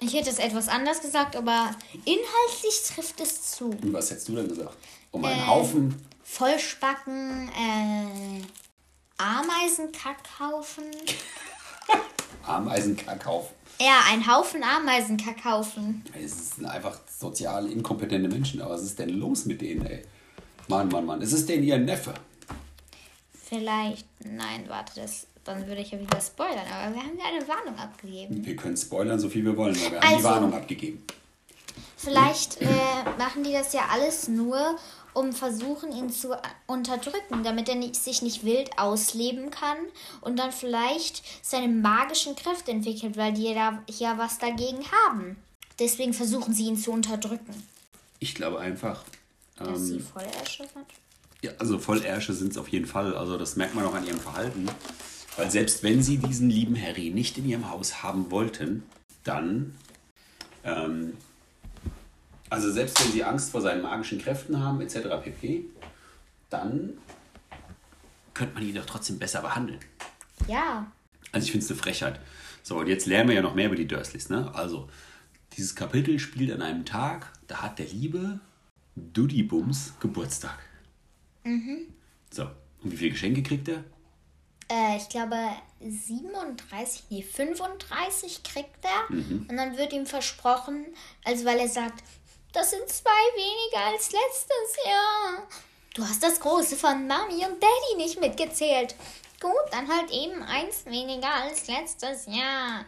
Ich 0.00 0.14
hätte 0.14 0.30
es 0.30 0.38
etwas 0.38 0.68
anders 0.68 1.00
gesagt, 1.00 1.34
aber 1.36 1.70
inhaltlich 2.04 2.82
trifft 2.86 3.20
es 3.20 3.42
zu. 3.52 3.70
Und 3.70 3.92
was 3.92 4.10
hättest 4.10 4.28
du 4.28 4.36
denn 4.36 4.48
gesagt? 4.48 4.76
Um 5.10 5.24
einen 5.24 5.40
Äh. 5.40 5.46
Haufen. 5.46 5.94
Vollspacken, 6.22 7.48
äh, 7.48 8.42
Ameisenkackhaufen. 9.16 10.84
Ameisenkackhaufen. 12.46 13.56
Ja, 13.80 14.02
ein 14.08 14.26
Haufen 14.26 14.62
Ameisenkackhaufen. 14.62 16.04
Es 16.20 16.56
sind 16.56 16.66
einfach 16.66 16.98
sozial 17.08 17.70
inkompetente 17.70 18.28
Menschen. 18.28 18.60
Aber 18.60 18.74
was 18.74 18.82
ist 18.82 18.98
denn 18.98 19.10
los 19.10 19.46
mit 19.46 19.60
denen, 19.60 19.86
ey? 19.86 20.04
Mann, 20.68 20.88
Mann, 20.88 21.06
Mann. 21.06 21.20
Ist 21.22 21.32
es 21.32 21.46
denn 21.46 21.62
ihr 21.62 21.78
Neffe? 21.78 22.14
Vielleicht, 23.48 24.06
nein, 24.24 24.64
warte, 24.68 25.00
das, 25.00 25.26
dann 25.48 25.66
würde 25.66 25.80
ich 25.82 25.90
ja 25.90 25.98
wieder 26.00 26.20
spoilern, 26.20 26.66
aber 26.72 26.94
wir 26.94 27.02
haben 27.02 27.18
ja 27.18 27.24
eine 27.26 27.46
Warnung 27.48 27.78
abgegeben. 27.78 28.44
Wir 28.44 28.56
können 28.56 28.76
spoilern, 28.76 29.18
so 29.18 29.28
viel 29.28 29.44
wir 29.44 29.56
wollen, 29.56 29.74
weil 29.74 29.90
wir 29.92 30.00
haben 30.00 30.08
die 30.08 30.14
Also- 30.16 30.28
Warnung 30.28 30.54
abgegeben. 30.54 31.02
Vielleicht 31.96 32.60
äh, 32.60 32.66
machen 33.18 33.42
die 33.42 33.52
das 33.52 33.72
ja 33.72 33.82
alles 33.90 34.28
nur, 34.28 34.76
um 35.14 35.32
versuchen, 35.32 35.90
ihn 35.90 36.10
zu 36.10 36.28
unterdrücken, 36.68 37.42
damit 37.42 37.68
er 37.68 37.74
nicht, 37.74 37.96
sich 37.96 38.22
nicht 38.22 38.44
wild 38.44 38.78
ausleben 38.78 39.50
kann 39.50 39.76
und 40.20 40.38
dann 40.38 40.52
vielleicht 40.52 41.22
seine 41.44 41.66
magischen 41.66 42.36
Kräfte 42.36 42.70
entwickelt, 42.70 43.16
weil 43.16 43.32
die 43.32 43.48
ja, 43.52 43.82
ja 43.88 44.16
was 44.16 44.38
dagegen 44.38 44.78
haben. 45.06 45.36
Deswegen 45.80 46.12
versuchen 46.14 46.54
sie 46.54 46.66
ihn 46.66 46.76
zu 46.76 46.92
unterdrücken. 46.92 47.66
Ich 48.20 48.34
glaube 48.36 48.60
einfach. 48.60 49.02
Dass 49.56 49.80
sie 49.86 49.96
Ähm, 49.96 50.06
voll 50.06 50.22
erschüttert. 50.40 50.86
ja, 51.42 51.50
also 51.58 51.80
Vollärsche 51.80 52.32
sind 52.32 52.52
es 52.52 52.58
auf 52.58 52.68
jeden 52.68 52.86
Fall. 52.86 53.16
Also 53.16 53.36
das 53.38 53.56
merkt 53.56 53.74
man 53.74 53.84
auch 53.84 53.94
an 53.94 54.06
ihrem 54.06 54.20
Verhalten. 54.20 54.68
Weil 55.38 55.52
selbst 55.52 55.84
wenn 55.84 56.02
sie 56.02 56.18
diesen 56.18 56.50
lieben 56.50 56.76
Harry 56.76 57.10
nicht 57.10 57.38
in 57.38 57.48
ihrem 57.48 57.70
Haus 57.70 58.02
haben 58.02 58.32
wollten, 58.32 58.82
dann. 59.22 59.76
Ähm, 60.64 61.16
also 62.50 62.72
selbst 62.72 63.00
wenn 63.04 63.12
sie 63.12 63.22
Angst 63.22 63.52
vor 63.52 63.60
seinen 63.60 63.82
magischen 63.82 64.20
Kräften 64.20 64.58
haben, 64.58 64.80
etc. 64.80 64.98
pp., 65.22 65.66
dann 66.50 66.98
könnte 68.34 68.54
man 68.54 68.64
ihn 68.64 68.74
doch 68.74 68.86
trotzdem 68.86 69.20
besser 69.20 69.40
behandeln. 69.42 69.78
Ja, 70.48 70.90
Also 71.30 71.44
ich 71.44 71.52
finde 71.52 71.64
es 71.64 71.70
eine 71.70 71.78
Frechheit. 71.78 72.20
So, 72.64 72.78
und 72.78 72.88
jetzt 72.88 73.06
lernen 73.06 73.28
wir 73.28 73.36
ja 73.36 73.42
noch 73.42 73.54
mehr 73.54 73.66
über 73.66 73.76
die 73.76 73.86
Dursleys. 73.86 74.30
Ne? 74.30 74.52
Also, 74.54 74.88
dieses 75.56 75.76
Kapitel 75.76 76.18
spielt 76.18 76.50
an 76.50 76.62
einem 76.62 76.84
Tag, 76.84 77.32
da 77.46 77.62
hat 77.62 77.78
der 77.78 77.86
liebe 77.86 78.40
Duddy 78.96 79.44
Bums 79.44 79.92
Geburtstag. 80.00 80.58
So, 82.30 82.44
und 82.82 82.90
wie 82.90 82.96
viele 82.96 83.10
Geschenke 83.10 83.42
kriegt 83.44 83.68
er? 83.68 83.84
Äh, 84.70 84.96
ich 84.96 85.08
glaube 85.08 85.36
37, 85.80 87.04
nee 87.10 87.22
35 87.22 88.42
kriegt 88.42 88.84
er 88.84 89.08
und 89.10 89.56
dann 89.56 89.76
wird 89.76 89.92
ihm 89.92 90.06
versprochen, 90.06 90.86
also 91.24 91.44
weil 91.44 91.58
er 91.58 91.68
sagt, 91.68 92.02
das 92.52 92.70
sind 92.70 92.88
zwei 92.88 93.10
weniger 93.10 93.86
als 93.92 94.10
letztes 94.12 94.84
Jahr. 94.84 95.46
Du 95.94 96.02
hast 96.02 96.22
das 96.22 96.40
Große 96.40 96.76
von 96.76 97.06
Mami 97.06 97.44
und 97.44 97.62
Daddy 97.62 97.96
nicht 97.96 98.20
mitgezählt. 98.20 98.94
Gut, 99.40 99.52
dann 99.70 99.88
halt 99.88 100.10
eben 100.10 100.42
eins 100.42 100.84
weniger 100.86 101.32
als 101.32 101.66
letztes 101.68 102.26
Jahr. 102.26 102.84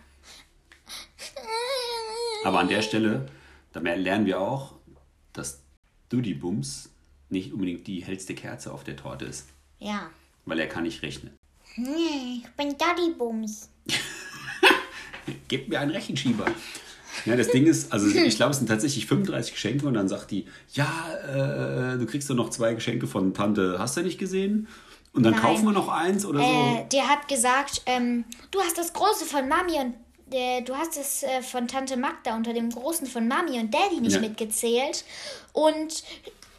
Aber 2.45 2.59
an 2.61 2.69
der 2.69 2.83
Stelle, 2.83 3.29
da 3.73 3.81
lernen 3.81 4.27
wir 4.27 4.41
auch, 4.41 4.75
dass 5.33 5.61
Duddy 6.09 6.35
Bums 6.35 6.91
nicht 7.29 7.53
unbedingt 7.53 7.87
die 7.87 8.05
hellste 8.05 8.35
Kerze 8.35 8.73
auf 8.73 8.83
der 8.83 8.97
Torte 8.97 9.27
ist, 9.27 9.47
Ja. 9.79 10.11
weil 10.45 10.59
er 10.59 10.69
kann 10.69 10.83
nicht 10.83 11.03
rechnen. 11.03 11.37
Nee, 11.77 12.43
ich 12.45 12.51
bin 12.57 12.77
Daddy 12.77 13.11
Bums. 13.17 13.69
Gebt 15.49 15.69
mir 15.69 15.81
einen 15.81 15.91
Rechenschieber. 15.91 16.47
Ja, 17.27 17.37
das 17.37 17.49
Ding 17.49 17.67
ist, 17.67 17.93
also 17.93 18.07
ich 18.09 18.37
glaube, 18.37 18.53
es 18.53 18.59
sind 18.59 18.69
tatsächlich 18.69 19.07
35 19.07 19.53
Geschenke 19.53 19.87
und 19.87 19.95
dann 19.95 20.09
sagt 20.09 20.31
die, 20.31 20.47
ja, 20.73 20.89
äh, 21.95 21.99
du 21.99 22.07
kriegst 22.07 22.31
doch 22.31 22.35
noch 22.35 22.51
zwei 22.51 22.73
Geschenke 22.75 23.07
von 23.07 23.35
Tante, 23.35 23.77
hast 23.79 23.97
du 23.97 24.03
nicht 24.03 24.19
gesehen? 24.19 24.69
Und 25.13 25.25
dann 25.25 25.33
Nein. 25.33 25.43
kaufen 25.43 25.65
wir 25.67 25.73
noch 25.73 25.89
eins 25.89 26.25
oder 26.25 26.41
Äh, 26.41 26.45
so. 26.45 26.87
der 26.93 27.09
hat 27.09 27.29
gesagt, 27.29 27.83
ähm, 27.87 28.25
du 28.51 28.61
hast 28.61 28.79
das 28.79 28.93
Große 28.93 29.25
von 29.27 29.49
Mami 29.49 29.73
und 29.81 29.95
äh, 30.33 30.63
du 30.63 30.75
hast 30.77 30.97
es 30.97 31.23
äh, 31.25 31.43
von 31.43 31.67
Tante 31.69 31.97
Magda 31.97 32.37
unter 32.37 32.53
dem 32.55 32.71
Großen 32.71 33.07
von 33.07 33.27
Mami 33.29 33.59
und 33.59 33.75
Daddy 33.75 34.01
nicht 34.01 34.15
Ja. 34.15 34.21
mitgezählt. 34.21 35.05
Und 35.53 36.05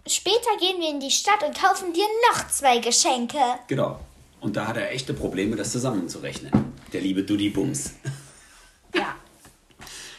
später 0.05 0.57
gehen 0.59 0.79
wir 0.81 0.89
in 0.89 0.99
die 0.99 1.11
Stadt 1.11 1.43
und 1.47 1.57
kaufen 1.57 1.93
dir 1.93 2.05
noch 2.31 2.47
zwei 2.49 2.79
Geschenke. 2.79 3.39
Genau. 3.67 3.99
Und 4.41 4.57
da 4.57 4.67
hat 4.67 4.75
er 4.75 4.91
echte 4.91 5.13
Probleme, 5.13 5.55
das 5.55 5.71
zusammenzurechnen. 5.71 6.51
Der 6.91 7.01
liebe 7.01 7.23
Duddy 7.23 7.49
Bums. 7.49 7.93
Ja. 8.93 9.15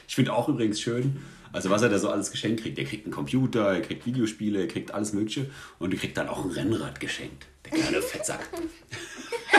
Ich 0.08 0.14
finde 0.14 0.32
auch 0.32 0.48
übrigens 0.48 0.80
schön, 0.80 1.18
also 1.52 1.68
was 1.68 1.82
er 1.82 1.90
da 1.90 1.98
so 1.98 2.08
alles 2.08 2.30
geschenkt 2.30 2.62
kriegt. 2.62 2.78
Er 2.78 2.86
kriegt 2.86 3.04
einen 3.04 3.12
Computer, 3.12 3.70
er 3.70 3.82
kriegt 3.82 4.06
Videospiele, 4.06 4.60
er 4.60 4.66
kriegt 4.66 4.92
alles 4.94 5.12
Mögliche 5.12 5.50
und 5.78 5.92
er 5.92 6.00
kriegt 6.00 6.16
dann 6.16 6.30
auch 6.30 6.42
ein 6.42 6.50
Rennrad 6.52 6.98
geschenkt. 6.98 7.44
Der 7.66 7.72
kleine 7.72 8.00
Fettsack. 8.00 8.48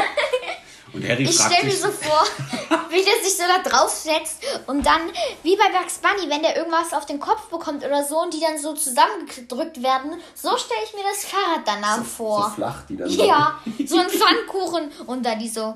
Und 0.93 1.07
Harry 1.07 1.23
Ich 1.23 1.35
fragt 1.35 1.53
stelle 1.53 1.67
mir 1.67 1.75
so 1.75 1.89
vor, 1.89 2.23
wie 2.89 3.03
der 3.03 3.23
sich 3.23 3.35
so 3.35 3.43
da 3.47 3.67
draufsetzt 3.67 4.43
und 4.67 4.85
dann, 4.85 5.01
wie 5.41 5.55
bei 5.55 5.77
Bugs 5.77 5.99
Bunny, 5.99 6.29
wenn 6.29 6.43
der 6.43 6.55
irgendwas 6.55 6.93
auf 6.93 7.05
den 7.05 7.19
Kopf 7.19 7.49
bekommt 7.49 7.83
oder 7.83 8.03
so 8.03 8.21
und 8.21 8.33
die 8.33 8.39
dann 8.39 8.59
so 8.59 8.73
zusammengedrückt 8.73 9.81
werden, 9.81 10.11
so 10.35 10.49
stelle 10.57 10.81
ich 10.85 10.93
mir 10.93 11.03
das 11.09 11.25
Fahrrad 11.25 11.61
danach 11.65 11.97
so 11.97 12.03
vor. 12.03 12.51
flach, 12.53 12.85
die 12.85 12.97
dann 12.97 13.09
ja, 13.09 13.59
so 13.85 13.97
ein 13.97 14.09
Pfannkuchen 14.09 14.91
und 15.07 15.25
da 15.25 15.35
die 15.35 15.49
so, 15.49 15.75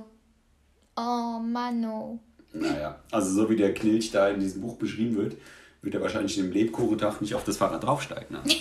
oh 0.95 1.39
Mano. 1.39 2.19
Naja, 2.53 2.99
also 3.11 3.33
so 3.33 3.49
wie 3.49 3.55
der 3.55 3.73
Knilch 3.73 4.11
da 4.11 4.29
in 4.29 4.39
diesem 4.39 4.61
Buch 4.61 4.77
beschrieben 4.77 5.17
wird, 5.17 5.35
wird 5.81 5.95
er 5.95 6.01
wahrscheinlich 6.01 6.37
im 6.37 6.51
Lebkuchentag 6.51 7.21
nicht 7.21 7.33
auf 7.33 7.43
das 7.43 7.57
Fahrrad 7.57 7.83
draufsteigen. 7.83 8.37
Ne? 8.37 8.41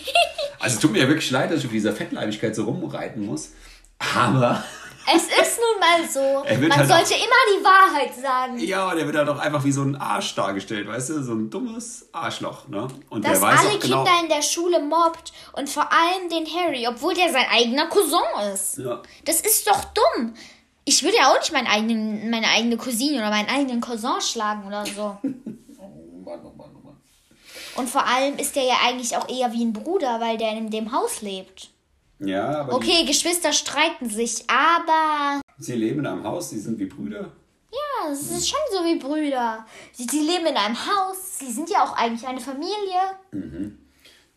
Also 0.59 0.77
es 0.77 0.81
tut 0.81 0.93
mir 0.93 1.01
ja 1.01 1.09
wirklich 1.09 1.31
leid, 1.31 1.51
dass 1.51 1.61
ich 1.61 1.67
auf 1.67 1.71
dieser 1.71 1.93
Fettleibigkeit 1.93 2.57
so 2.57 2.65
rumreiten 2.65 3.25
muss. 3.27 3.51
Aber 3.99 4.65
Es 5.15 5.25
ist 5.25 5.59
nun 5.59 5.81
mal 5.81 6.09
so. 6.09 6.45
Er 6.47 6.59
Man 6.59 6.77
halt 6.77 6.89
sollte 6.89 7.15
immer 7.15 7.59
die 7.59 7.65
Wahrheit 7.65 8.15
sagen. 8.15 8.59
ja, 8.59 8.95
der 8.95 9.07
wird 9.07 9.17
halt 9.17 9.29
auch 9.29 9.39
einfach 9.39 9.63
wie 9.65 9.73
so 9.73 9.83
ein 9.83 9.97
Arsch 9.97 10.35
dargestellt, 10.35 10.89
weißt 10.89 11.11
du? 11.11 11.23
So 11.23 11.33
ein 11.33 11.49
dummes 11.51 12.09
Arschloch. 12.13 12.67
Ne? 12.69 12.89
Und 13.09 13.25
Dass 13.25 13.33
der 13.33 13.43
weiß 13.43 13.61
alle 13.61 13.69
auch 13.71 13.81
genau. 13.81 14.05
Kinder 14.05 14.21
in 14.23 14.29
der 14.29 14.43
Schule 14.43 14.81
mobbt 14.81 15.33
und 15.53 15.69
vor 15.69 15.89
allem 15.93 16.29
den 16.29 16.47
Harry, 16.47 16.87
obwohl 16.89 17.15
der 17.15 17.31
sein 17.33 17.47
eigener 17.51 17.87
Cousin 17.87 18.19
ist. 18.53 18.79
Ja. 18.79 19.01
Das 19.25 19.41
ist 19.41 19.67
doch 19.69 19.85
dumm. 19.85 20.35
Ich 20.85 21.03
würde 21.03 21.17
ja 21.17 21.31
auch 21.33 21.39
nicht 21.39 21.53
meinen 21.53 21.67
eigenen, 21.67 22.31
meine 22.31 22.49
eigene 22.49 22.77
Cousine 22.77 23.19
oder 23.19 23.31
meinen 23.31 23.49
eigenen 23.49 23.81
Cousin 23.81 24.21
schlagen 24.21 24.67
oder 24.67 24.85
so. 24.87 25.17
Oh 25.79 26.29
Mann, 26.31 26.41
oh 26.45 26.51
Mann, 26.57 26.71
oh 26.75 26.87
Mann. 26.87 26.97
Und 27.77 27.89
vor 27.89 28.05
allem 28.05 28.37
ist 28.37 28.57
der 28.57 28.65
ja 28.65 28.75
eigentlich 28.85 29.17
auch 29.17 29.29
eher 29.29 29.53
wie 29.53 29.65
ein 29.65 29.73
Bruder, 29.73 30.21
weil 30.21 30.37
der 30.37 30.51
in 30.51 30.71
dem 30.71 30.91
Haus 30.91 31.23
lebt. 31.23 31.71
Ja, 32.19 32.61
aber 32.61 32.75
Okay, 32.75 33.05
Geschwister 33.05 33.53
streiten 33.53 34.09
sich, 34.09 34.45
aber 34.49 35.41
die, 35.59 35.65
sie 35.65 35.75
leben 35.75 36.01
in 36.01 36.07
einem 36.07 36.25
Haus, 36.25 36.51
sie 36.51 36.59
sind 36.61 36.79
wie 36.79 36.87
Brüder. 36.87 37.33
ja, 37.71 38.11
es 38.11 38.31
ist 38.31 38.49
schon 38.49 38.59
so 38.73 38.85
wie 38.85 38.99
Brüder. 38.99 39.67
Sie, 39.93 40.07
sie 40.11 40.21
leben 40.21 40.47
in 40.47 40.57
einem 40.57 40.77
Haus, 40.77 41.39
sie 41.39 41.53
sind 41.53 41.69
ja 41.71 41.85
auch 41.85 41.93
eigentlich 41.95 42.27
eine 42.27 42.41
Familie. 42.41 43.77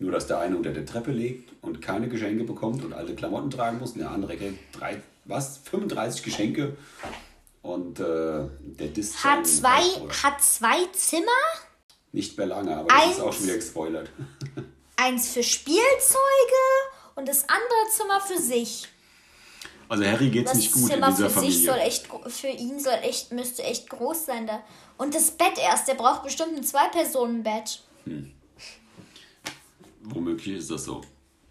Nur, 0.02 0.12
dass 0.12 0.28
der 0.28 0.40
eine 0.40 0.56
unter 0.58 0.72
der 0.72 0.86
Treppe 0.86 1.12
liegt 1.12 1.52
und 1.62 1.82
keine 1.82 2.08
Geschenke 2.10 2.44
bekommt 2.44 2.84
und 2.84 2.94
alle 2.94 3.16
Klamotten 3.16 3.50
tragen 3.50 3.80
muss. 3.80 3.92
Und 3.94 4.00
der 4.00 4.12
andere 4.12 4.36
kriegt 4.38 4.60
drei, 4.78 5.02
was? 5.26 5.60
35 5.70 6.24
Geschenke. 6.24 6.78
Und 7.62 8.00
äh, 8.00 8.04
der 8.62 8.88
disst 8.88 9.24
Hat 9.24 9.46
zwei, 9.46 9.82
hat 10.24 10.42
zwei 10.42 10.86
Zimmer, 10.94 11.26
Nicht 12.14 12.38
mehr 12.38 12.48
lange, 12.48 12.76
aber 12.78 12.88
das 12.88 12.98
ist 12.98 13.06
Eins. 13.12 13.20
auch 13.20 13.34
schon 13.34 13.44
wieder 13.44 13.56
gespoilert. 13.56 14.10
eins 14.96 15.30
für 15.34 15.44
Spielzeuge 15.44 15.80
und 17.20 17.28
das 17.28 17.44
andere 17.48 17.90
Zimmer 17.92 18.20
für 18.22 18.38
sich. 18.38 18.88
Also 19.90 20.06
Harry 20.06 20.30
geht's 20.30 20.52
Das 20.52 20.60
nicht 20.60 20.72
gut 20.72 20.90
Zimmer 20.90 21.08
in 21.10 21.16
dieser 21.16 21.30
für 21.30 21.40
sich 21.42 21.58
soll 21.66 21.74
Familie. 21.74 21.86
echt, 21.88 22.08
für 22.28 22.48
ihn 22.48 22.80
soll 22.80 22.98
echt, 23.02 23.32
müsste 23.32 23.64
echt 23.64 23.90
groß 23.90 24.26
sein 24.26 24.48
da. 24.48 24.62
Und 24.98 25.14
das 25.16 25.32
Bett 25.32 25.58
erst, 25.58 25.88
der 25.88 25.96
braucht 25.96 26.24
bestimmt 26.24 26.56
ein 26.56 26.64
Zwei-Personen-Bett. 26.64 27.82
Womöglich 30.04 30.58
ist 30.58 30.72
das 30.72 30.86
so. 30.86 31.02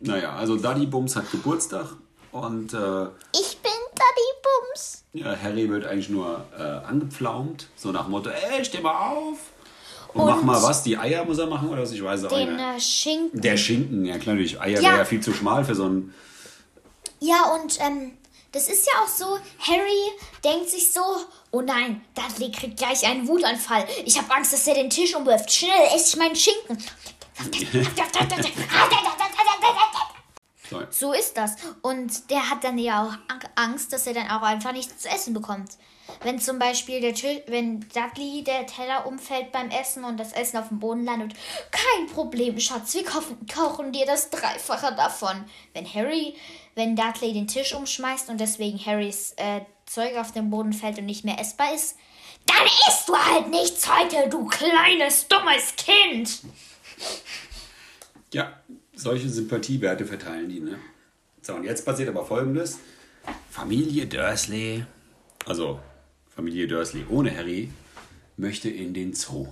Naja, 0.01 0.35
also 0.35 0.57
Daddy 0.57 0.87
Bums 0.87 1.17
hat 1.17 1.31
Geburtstag 1.31 1.97
und 2.33 2.73
äh, 2.73 3.05
Ich 3.33 3.59
bin 3.59 3.73
Daddy 3.95 4.29
Bums. 4.73 5.05
ja, 5.13 5.37
Harry 5.37 5.69
wird 5.69 5.85
eigentlich 5.85 6.09
nur 6.09 6.45
äh, 6.57 6.63
angepflaumt. 6.63 7.69
So 7.77 7.91
nach 7.91 8.05
dem 8.05 8.13
Motto, 8.13 8.31
ey, 8.31 8.65
steh 8.65 8.81
mal 8.81 9.11
auf. 9.13 9.39
Und, 10.19 10.25
Und- 10.25 10.31
mach 10.37 10.43
mal 10.43 10.63
was, 10.63 10.83
die 10.83 10.99
Eier 10.99 11.25
muss 11.25 11.39
er 11.39 11.47
machen 11.47 11.69
oder 11.69 11.83
was, 11.83 11.93
ich 11.93 12.03
weiß 12.03 12.25
auch 12.25 12.31
nicht 12.31 12.49
Den 12.49 12.57
mehr. 12.57 12.75
äh, 12.77 12.81
Schinken. 12.81 13.41
Der 13.41 13.57
Schinken, 13.57 14.05
ja 14.05 14.19
klar, 14.19 14.35
natürlich. 14.35 14.61
Eier 14.61 14.81
Ja. 14.81 14.89
wäre 14.91 14.99
ja 14.99 15.05
viel 15.05 15.21
zu 15.21 15.33
schmal 15.33 15.65
für 15.65 15.75
so 15.75 15.85
einen 15.85 16.13
Ja, 17.21 17.55
und 17.55 17.79
ähm, 17.81 18.19
das 18.53 18.69
ist 18.69 18.87
ja 18.87 18.93
auch 19.03 19.09
so, 19.09 19.39
Harry 19.61 20.11
denkt 20.45 20.71
sich 20.71 20.93
so, 20.93 21.01
oh 21.53 21.61
nein, 21.61 22.01
Dudley 22.15 22.51
kriegt 22.51 22.79
gleich 22.79 23.07
einen 23.07 23.29
Wutanfall. 23.29 23.85
Ich 24.05 24.19
habe 24.19 24.33
Angst, 24.35 24.53
dass 24.53 24.67
er 24.67 24.75
den 24.75 24.91
Tisch 24.91 25.15
umwirft. 25.15 25.53
Schnell 25.53 25.71
esse 25.95 26.09
ich 26.11 26.17
meinen 26.17 26.35
Schinken. 26.37 26.79
So. 30.91 31.13
Ist 31.13 31.37
das. 31.37 31.55
Und 31.83 32.31
der 32.31 32.51
hat 32.51 32.63
dann 32.65 32.79
ja 32.79 33.03
auch 33.05 33.13
Ang- 33.33 33.49
Angst, 33.55 33.93
dass 33.93 34.07
er 34.07 34.15
dann 34.15 34.29
auch 34.31 34.43
einfach 34.43 34.73
nichts 34.73 34.99
zu 35.03 35.09
essen 35.09 35.33
bekommt. 35.33 35.71
Wenn 36.23 36.38
zum 36.41 36.59
Beispiel 36.59 37.00
der 37.00 37.15
Tisch, 37.15 37.41
wenn 37.47 37.81
Dudley 37.81 38.43
der 38.43 38.67
Teller 38.67 39.07
umfällt 39.07 39.53
beim 39.53 39.71
Essen 39.71 40.05
und 40.05 40.19
das 40.19 40.33
Essen 40.33 40.57
auf 40.57 40.69
dem 40.69 40.79
Boden 40.79 41.05
landet, 41.05 41.35
kein 41.71 42.07
Problem, 42.07 42.59
Schatz, 42.59 42.95
wir 42.95 43.05
kochen, 43.05 43.47
kochen 43.53 43.93
dir 43.93 44.07
das 44.07 44.31
Dreifache 44.31 44.95
davon. 44.95 45.45
Wenn 45.75 45.93
Harry, 45.93 46.35
wenn 46.75 46.97
Dudley 46.97 47.33
den 47.33 47.47
Tisch 47.47 47.75
umschmeißt 47.75 48.31
und 48.31 48.41
deswegen 48.41 48.79
Harrys 48.85 49.35
äh, 49.37 49.61
Zeug 49.87 50.17
auf 50.17 50.33
den 50.33 50.50
Boden 50.50 50.73
fällt 50.73 50.99
und 50.99 51.07
nicht 51.07 51.25
mehr 51.25 51.38
essbar 51.41 51.75
ist, 51.75 51.97
dann 52.47 52.67
isst 52.88 53.09
du 53.09 53.17
halt 53.17 53.49
nichts 53.49 53.88
heute, 53.88 54.29
du 54.29 54.47
kleines, 54.47 55.29
dummes 55.29 55.75
Kind. 55.77 56.41
Ja, 58.33 58.61
solche 58.95 59.29
Sympathiewerte 59.29 60.07
verteilen 60.07 60.49
die, 60.49 60.61
ne? 60.61 60.79
So, 61.43 61.55
und 61.55 61.65
jetzt 61.65 61.85
passiert 61.85 62.09
aber 62.09 62.25
folgendes. 62.27 62.79
Familie 63.50 64.07
Dursley, 64.07 64.85
also 65.47 65.81
Familie 66.38 66.68
Dursley 66.68 67.04
ohne 67.09 67.37
Harry, 67.37 67.68
möchte 68.37 68.71
in 68.71 68.95
den 68.95 69.12
Zoo. 69.12 69.49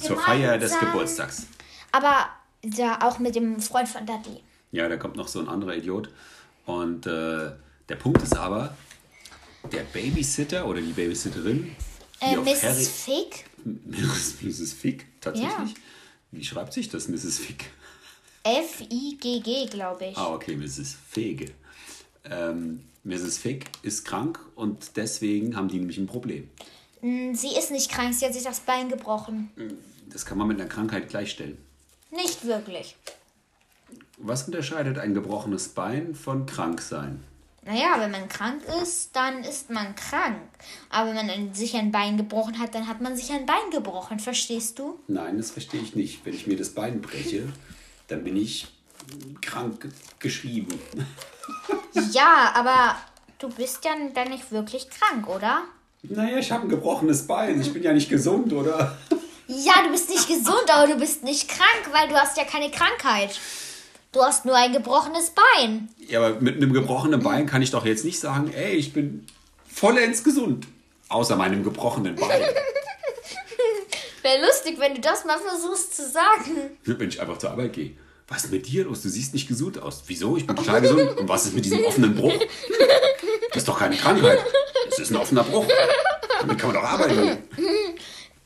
Zur 0.00 0.16
Feier 0.16 0.56
des. 0.56 0.78
Geburtstags. 0.78 1.48
Aber 1.90 2.28
ja, 2.62 3.04
auch 3.04 3.18
mit 3.18 3.34
dem 3.34 3.58
Freund 3.58 3.88
von 3.88 4.06
Dudley. 4.06 4.40
Ja, 4.70 4.88
da 4.88 4.96
kommt 4.96 5.16
noch 5.16 5.26
so 5.26 5.40
ein 5.40 5.48
anderer 5.48 5.74
Idiot. 5.74 6.08
Und 6.66 7.08
äh, 7.08 7.50
der 7.88 7.96
Punkt 7.96 8.22
ist 8.22 8.36
aber, 8.36 8.76
der 9.72 9.82
Babysitter 9.92 10.68
oder 10.68 10.80
die 10.80 10.92
Babysitterin, 10.92 11.74
die 12.22 12.26
Äh, 12.26 12.36
Mrs. 12.36 12.62
Harry... 12.62 12.84
Fig? 12.84 13.44
Mrs. 14.40 14.74
Fick, 14.74 15.06
tatsächlich? 15.20 15.70
Ja. 15.72 15.80
Wie 16.30 16.44
schreibt 16.44 16.74
sich 16.74 16.88
das, 16.90 17.08
Mrs. 17.08 17.40
Fick? 17.40 17.64
F-I-G-G, 18.44 19.66
glaube 19.66 20.04
ich. 20.06 20.16
Ah, 20.16 20.32
okay, 20.32 20.54
Mrs. 20.54 20.96
Fege. 21.10 21.50
Ähm, 22.24 22.84
Mrs. 23.08 23.38
Fick 23.38 23.70
ist 23.82 24.04
krank 24.04 24.38
und 24.54 24.96
deswegen 24.96 25.56
haben 25.56 25.68
die 25.68 25.78
nämlich 25.78 25.96
ein 25.96 26.06
Problem. 26.06 26.50
Mm, 27.00 27.32
Sie 27.32 27.56
ist 27.56 27.70
nicht 27.70 27.90
krank, 27.90 28.12
sie 28.12 28.26
hat 28.26 28.34
sich 28.34 28.42
das 28.42 28.60
Bein 28.60 28.90
gebrochen. 28.90 29.50
Das 30.10 30.26
kann 30.26 30.36
man 30.36 30.46
mit 30.46 30.60
einer 30.60 30.68
Krankheit 30.68 31.08
gleichstellen. 31.08 31.56
Nicht 32.10 32.44
wirklich. 32.44 32.96
Was 34.18 34.44
unterscheidet 34.44 34.98
ein 34.98 35.14
gebrochenes 35.14 35.68
Bein 35.68 36.14
von 36.14 36.44
Kranksein? 36.44 37.24
Naja, 37.64 37.96
wenn 37.98 38.10
man 38.10 38.28
krank 38.28 38.62
ist, 38.82 39.16
dann 39.16 39.42
ist 39.42 39.70
man 39.70 39.94
krank. 39.94 40.40
Aber 40.90 41.14
wenn 41.14 41.26
man 41.26 41.54
sich 41.54 41.76
ein 41.76 41.90
Bein 41.90 42.16
gebrochen 42.18 42.58
hat, 42.58 42.74
dann 42.74 42.88
hat 42.88 43.00
man 43.00 43.16
sich 43.16 43.30
ein 43.32 43.46
Bein 43.46 43.70
gebrochen. 43.70 44.18
Verstehst 44.18 44.78
du? 44.78 44.98
Nein, 45.06 45.38
das 45.38 45.50
verstehe 45.50 45.80
ich 45.80 45.94
nicht. 45.94 46.24
Wenn 46.24 46.34
ich 46.34 46.46
mir 46.46 46.56
das 46.56 46.70
Bein 46.70 47.00
breche, 47.00 47.48
dann 48.08 48.24
bin 48.24 48.36
ich 48.36 48.68
krank 49.40 49.88
geschrieben. 50.18 50.68
Ja, 52.12 52.52
aber 52.54 52.96
du 53.38 53.48
bist 53.48 53.84
ja 53.84 53.92
dann 54.14 54.28
nicht 54.28 54.52
wirklich 54.52 54.88
krank, 54.88 55.28
oder? 55.28 55.62
Naja, 56.02 56.38
ich 56.38 56.52
habe 56.52 56.64
ein 56.64 56.68
gebrochenes 56.68 57.26
Bein. 57.26 57.60
Ich 57.60 57.72
bin 57.72 57.82
ja 57.82 57.92
nicht 57.92 58.08
gesund, 58.08 58.52
oder? 58.52 58.96
Ja, 59.46 59.82
du 59.82 59.90
bist 59.90 60.08
nicht 60.08 60.28
gesund, 60.28 60.64
aber 60.68 60.86
du 60.86 60.96
bist 60.98 61.24
nicht 61.24 61.48
krank, 61.48 61.90
weil 61.92 62.08
du 62.08 62.14
hast 62.14 62.36
ja 62.36 62.44
keine 62.44 62.70
Krankheit. 62.70 63.38
Du 64.12 64.22
hast 64.22 64.44
nur 64.44 64.56
ein 64.56 64.72
gebrochenes 64.72 65.30
Bein. 65.30 65.88
Ja, 65.98 66.20
aber 66.20 66.40
mit 66.40 66.56
einem 66.56 66.72
gebrochenen 66.72 67.22
Bein 67.22 67.46
kann 67.46 67.62
ich 67.62 67.70
doch 67.70 67.84
jetzt 67.84 68.04
nicht 68.04 68.20
sagen, 68.20 68.52
ey, 68.52 68.76
ich 68.76 68.92
bin 68.92 69.26
vollends 69.66 70.22
gesund. 70.22 70.66
Außer 71.08 71.36
meinem 71.36 71.64
gebrochenen 71.64 72.14
Bein. 72.14 72.28
Wäre 74.22 74.46
lustig, 74.46 74.78
wenn 74.78 74.94
du 74.94 75.00
das 75.00 75.24
mal 75.24 75.38
versuchst 75.38 75.96
zu 75.96 76.08
sagen. 76.08 76.78
Wenn 76.84 77.08
ich 77.08 77.20
einfach 77.20 77.38
zur 77.38 77.50
Arbeit 77.50 77.72
gehe. 77.72 77.96
Was 78.28 78.44
ist 78.44 78.50
mit 78.50 78.66
dir 78.66 78.84
los? 78.84 79.00
Du 79.00 79.08
siehst 79.08 79.32
nicht 79.32 79.48
gesund 79.48 79.80
aus. 79.80 80.02
Wieso? 80.06 80.36
Ich 80.36 80.46
bin 80.46 80.54
total 80.54 80.82
gesund. 80.82 81.16
Und 81.16 81.28
was 81.28 81.46
ist 81.46 81.54
mit 81.54 81.64
diesem 81.64 81.82
offenen 81.84 82.14
Bruch? 82.14 82.34
Das 83.48 83.58
ist 83.58 83.68
doch 83.68 83.78
keine 83.78 83.96
Krankheit. 83.96 84.44
Das 84.90 84.98
ist 84.98 85.10
ein 85.10 85.16
offener 85.16 85.44
Bruch. 85.44 85.66
Damit 86.40 86.58
kann 86.58 86.72
man 86.72 86.82
doch 86.82 86.88
arbeiten. 86.88 87.42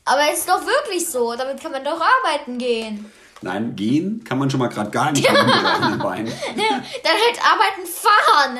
Aber 0.05 0.21
es 0.31 0.39
ist 0.39 0.49
doch 0.49 0.65
wirklich 0.65 1.05
so. 1.07 1.35
Damit 1.35 1.61
kann 1.61 1.73
man 1.73 1.83
doch 1.83 1.99
arbeiten 1.99 2.57
gehen. 2.57 3.11
Nein, 3.41 3.75
gehen 3.75 4.23
kann 4.23 4.39
man 4.39 4.49
schon 4.49 4.61
mal 4.61 4.69
gerade 4.69 4.89
gar 4.89 5.11
nicht 5.11 5.29
mit 5.29 5.37
gebrochenen 5.37 5.99
Bein. 5.99 6.25
Dann 6.55 7.13
halt 7.13 7.39
arbeiten 7.43 7.85
fahren. 7.85 8.59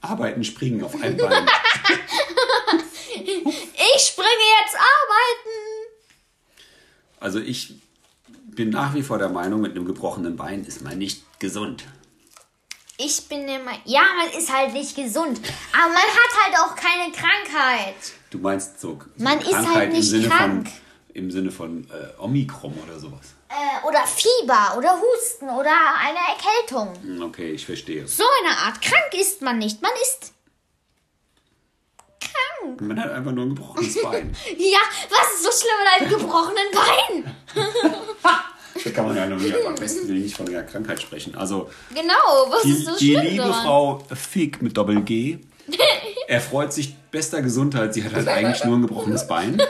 Arbeiten, 0.00 0.42
springen 0.42 0.82
auf 0.82 1.00
einem 1.00 1.16
Bein. 1.16 1.48
Ich 3.96 4.02
springe 4.02 4.46
jetzt 4.62 4.76
arbeiten. 4.76 5.90
Also 7.18 7.38
ich 7.38 7.74
bin 8.54 8.70
nach 8.70 8.94
wie 8.94 9.02
vor 9.02 9.18
der 9.18 9.28
Meinung, 9.28 9.60
mit 9.60 9.72
einem 9.72 9.84
gebrochenen 9.86 10.36
Bein 10.36 10.64
ist 10.64 10.82
man 10.82 10.98
nicht 10.98 11.24
gesund. 11.38 11.84
Ich 12.98 13.28
bin 13.28 13.48
immer. 13.48 13.72
Ja, 13.84 14.02
man 14.18 14.38
ist 14.38 14.52
halt 14.52 14.72
nicht 14.74 14.94
gesund. 14.94 15.40
Aber 15.72 15.88
man 15.88 15.96
hat 15.96 16.44
halt 16.44 16.58
auch 16.58 16.76
keine 16.76 17.10
Krankheit. 17.12 17.94
Du 18.30 18.38
meinst 18.38 18.78
so, 18.80 19.00
so 19.16 19.24
Man 19.24 19.40
ist 19.40 19.54
halt 19.54 19.92
nicht 19.92 20.12
im 20.12 20.20
Sinne 20.22 20.28
krank. 20.28 20.68
von 20.68 20.80
im 21.14 21.30
Sinne 21.30 21.50
von 21.50 21.88
äh, 21.90 22.20
Omikron 22.20 22.74
oder 22.86 22.98
sowas. 23.00 23.34
Äh, 23.48 23.86
oder 23.88 24.06
Fieber 24.06 24.74
oder 24.78 24.96
Husten 25.00 25.48
oder 25.48 25.72
eine 25.98 26.18
Erkältung. 26.18 26.94
Hm, 27.02 27.22
Okay, 27.22 27.50
ich 27.52 27.66
verstehe. 27.66 28.06
So 28.06 28.22
eine 28.44 28.56
Art. 28.56 28.80
Krank 28.80 29.12
ist 29.18 29.42
man 29.42 29.58
nicht. 29.58 29.82
Man 29.82 29.90
ist 30.02 30.32
Und 32.62 32.80
man 32.82 33.00
hat 33.02 33.10
einfach 33.10 33.32
nur 33.32 33.44
ein 33.46 33.54
gebrochenes 33.54 34.00
Bein. 34.02 34.36
Ja, 34.58 34.78
was 35.08 35.34
ist 35.34 35.42
so 35.44 35.50
schlimm 35.50 35.74
an 35.80 36.00
einem 36.00 36.10
gebrochenen 36.10 36.70
Bein? 36.72 37.36
Da 38.84 38.90
kann 38.90 39.06
man 39.06 39.16
ja 39.16 39.26
noch 39.26 39.38
nicht, 39.38 39.54
am 39.66 39.74
besten 39.74 40.06
will 40.08 40.18
nicht 40.20 40.36
von 40.36 40.46
einer 40.48 40.62
Krankheit 40.62 41.00
sprechen. 41.02 41.34
Also 41.34 41.68
Genau, 41.94 42.50
was 42.50 42.62
die, 42.62 42.70
ist 42.72 42.84
so 42.86 42.96
die 42.98 43.14
liebe 43.16 43.42
daran? 43.42 43.64
Frau 43.64 44.02
Fick 44.14 44.62
mit 44.62 44.76
Doppel-G 44.76 45.38
erfreut 46.28 46.72
sich 46.72 46.94
bester 47.10 47.42
Gesundheit. 47.42 47.92
Sie 47.94 48.04
hat 48.04 48.14
halt 48.14 48.28
eigentlich 48.36 48.64
nur 48.64 48.76
ein 48.76 48.82
gebrochenes 48.82 49.26
Bein. 49.26 49.58
Wenn 49.58 49.66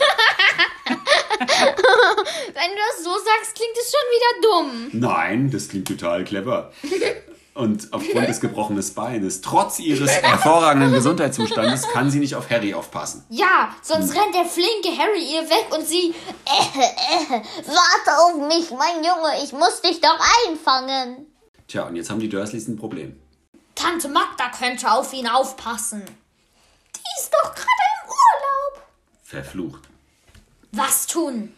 du 2.70 2.76
das 2.88 3.02
so 3.04 3.10
sagst, 3.10 3.54
klingt 3.54 3.76
es 3.80 3.90
schon 3.90 4.06
wieder 4.10 4.32
dumm. 4.42 4.90
Nein, 5.00 5.50
das 5.50 5.68
klingt 5.68 5.88
total 5.88 6.24
clever. 6.24 6.72
Und 7.52 7.92
aufgrund 7.92 8.28
des 8.28 8.40
gebrochenen 8.40 8.82
Beines, 8.94 9.40
trotz 9.40 9.80
ihres 9.80 10.10
hervorragenden 10.22 10.92
Gesundheitszustandes, 10.92 11.88
kann 11.88 12.10
sie 12.10 12.20
nicht 12.20 12.34
auf 12.36 12.48
Harry 12.48 12.72
aufpassen. 12.74 13.24
Ja, 13.28 13.74
sonst 13.82 14.14
Hm. 14.14 14.20
rennt 14.20 14.34
der 14.34 14.44
flinke 14.44 14.96
Harry 14.96 15.22
ihr 15.34 15.42
weg 15.50 15.66
und 15.76 15.86
sie, 15.86 16.14
äh, 16.46 16.78
äh, 16.78 17.40
warte 17.66 18.18
auf 18.22 18.48
mich, 18.48 18.70
mein 18.70 19.02
Junge, 19.04 19.42
ich 19.42 19.52
muss 19.52 19.80
dich 19.82 20.00
doch 20.00 20.18
einfangen. 20.48 21.26
Tja, 21.66 21.84
und 21.86 21.96
jetzt 21.96 22.08
haben 22.10 22.20
die 22.20 22.28
Dursleys 22.28 22.68
ein 22.68 22.76
Problem. 22.76 23.20
Tante 23.74 24.08
Magda 24.08 24.50
könnte 24.56 24.90
auf 24.90 25.12
ihn 25.12 25.26
aufpassen. 25.28 26.02
Die 26.04 27.20
ist 27.20 27.30
doch 27.32 27.54
gerade 27.54 27.66
im 27.66 28.08
Urlaub. 28.10 28.86
Verflucht. 29.24 29.82
Was 30.72 31.06
tun? 31.06 31.52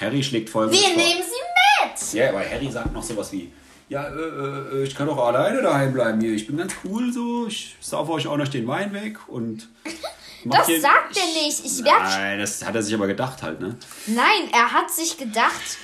Harry 0.00 0.22
schlägt 0.22 0.50
folgendes 0.50 0.80
Wir 0.80 0.88
vor. 0.88 0.96
nehmen 1.02 1.22
sie 1.22 1.84
mit. 2.12 2.12
Ja, 2.12 2.28
aber 2.30 2.40
Harry 2.48 2.70
sagt 2.70 2.92
noch 2.92 3.02
sowas 3.02 3.32
wie, 3.32 3.52
ja, 3.88 4.08
äh, 4.08 4.12
äh, 4.12 4.82
ich 4.84 4.94
kann 4.94 5.06
doch 5.06 5.18
alleine 5.18 5.62
daheim 5.62 5.92
bleiben 5.92 6.20
hier. 6.20 6.32
Ich 6.32 6.46
bin 6.46 6.56
ganz 6.56 6.74
cool 6.84 7.12
so. 7.12 7.46
Ich 7.46 7.76
saufe 7.80 8.12
euch 8.12 8.26
auch 8.26 8.36
noch 8.36 8.48
den 8.48 8.66
Wein 8.66 8.92
weg 8.92 9.18
und... 9.28 9.68
Das 10.44 10.66
hier- 10.66 10.80
sagt 10.80 11.16
er 11.16 11.26
nicht. 11.42 11.64
Ich 11.64 11.84
werd 11.84 12.00
Nein, 12.00 12.38
das 12.38 12.64
hat 12.64 12.72
er 12.72 12.82
sich 12.82 12.94
aber 12.94 13.08
gedacht 13.08 13.42
halt, 13.42 13.60
ne? 13.60 13.76
Nein, 14.06 14.48
er 14.52 14.72
hat 14.72 14.88
sich 14.88 15.18
gedacht, 15.18 15.78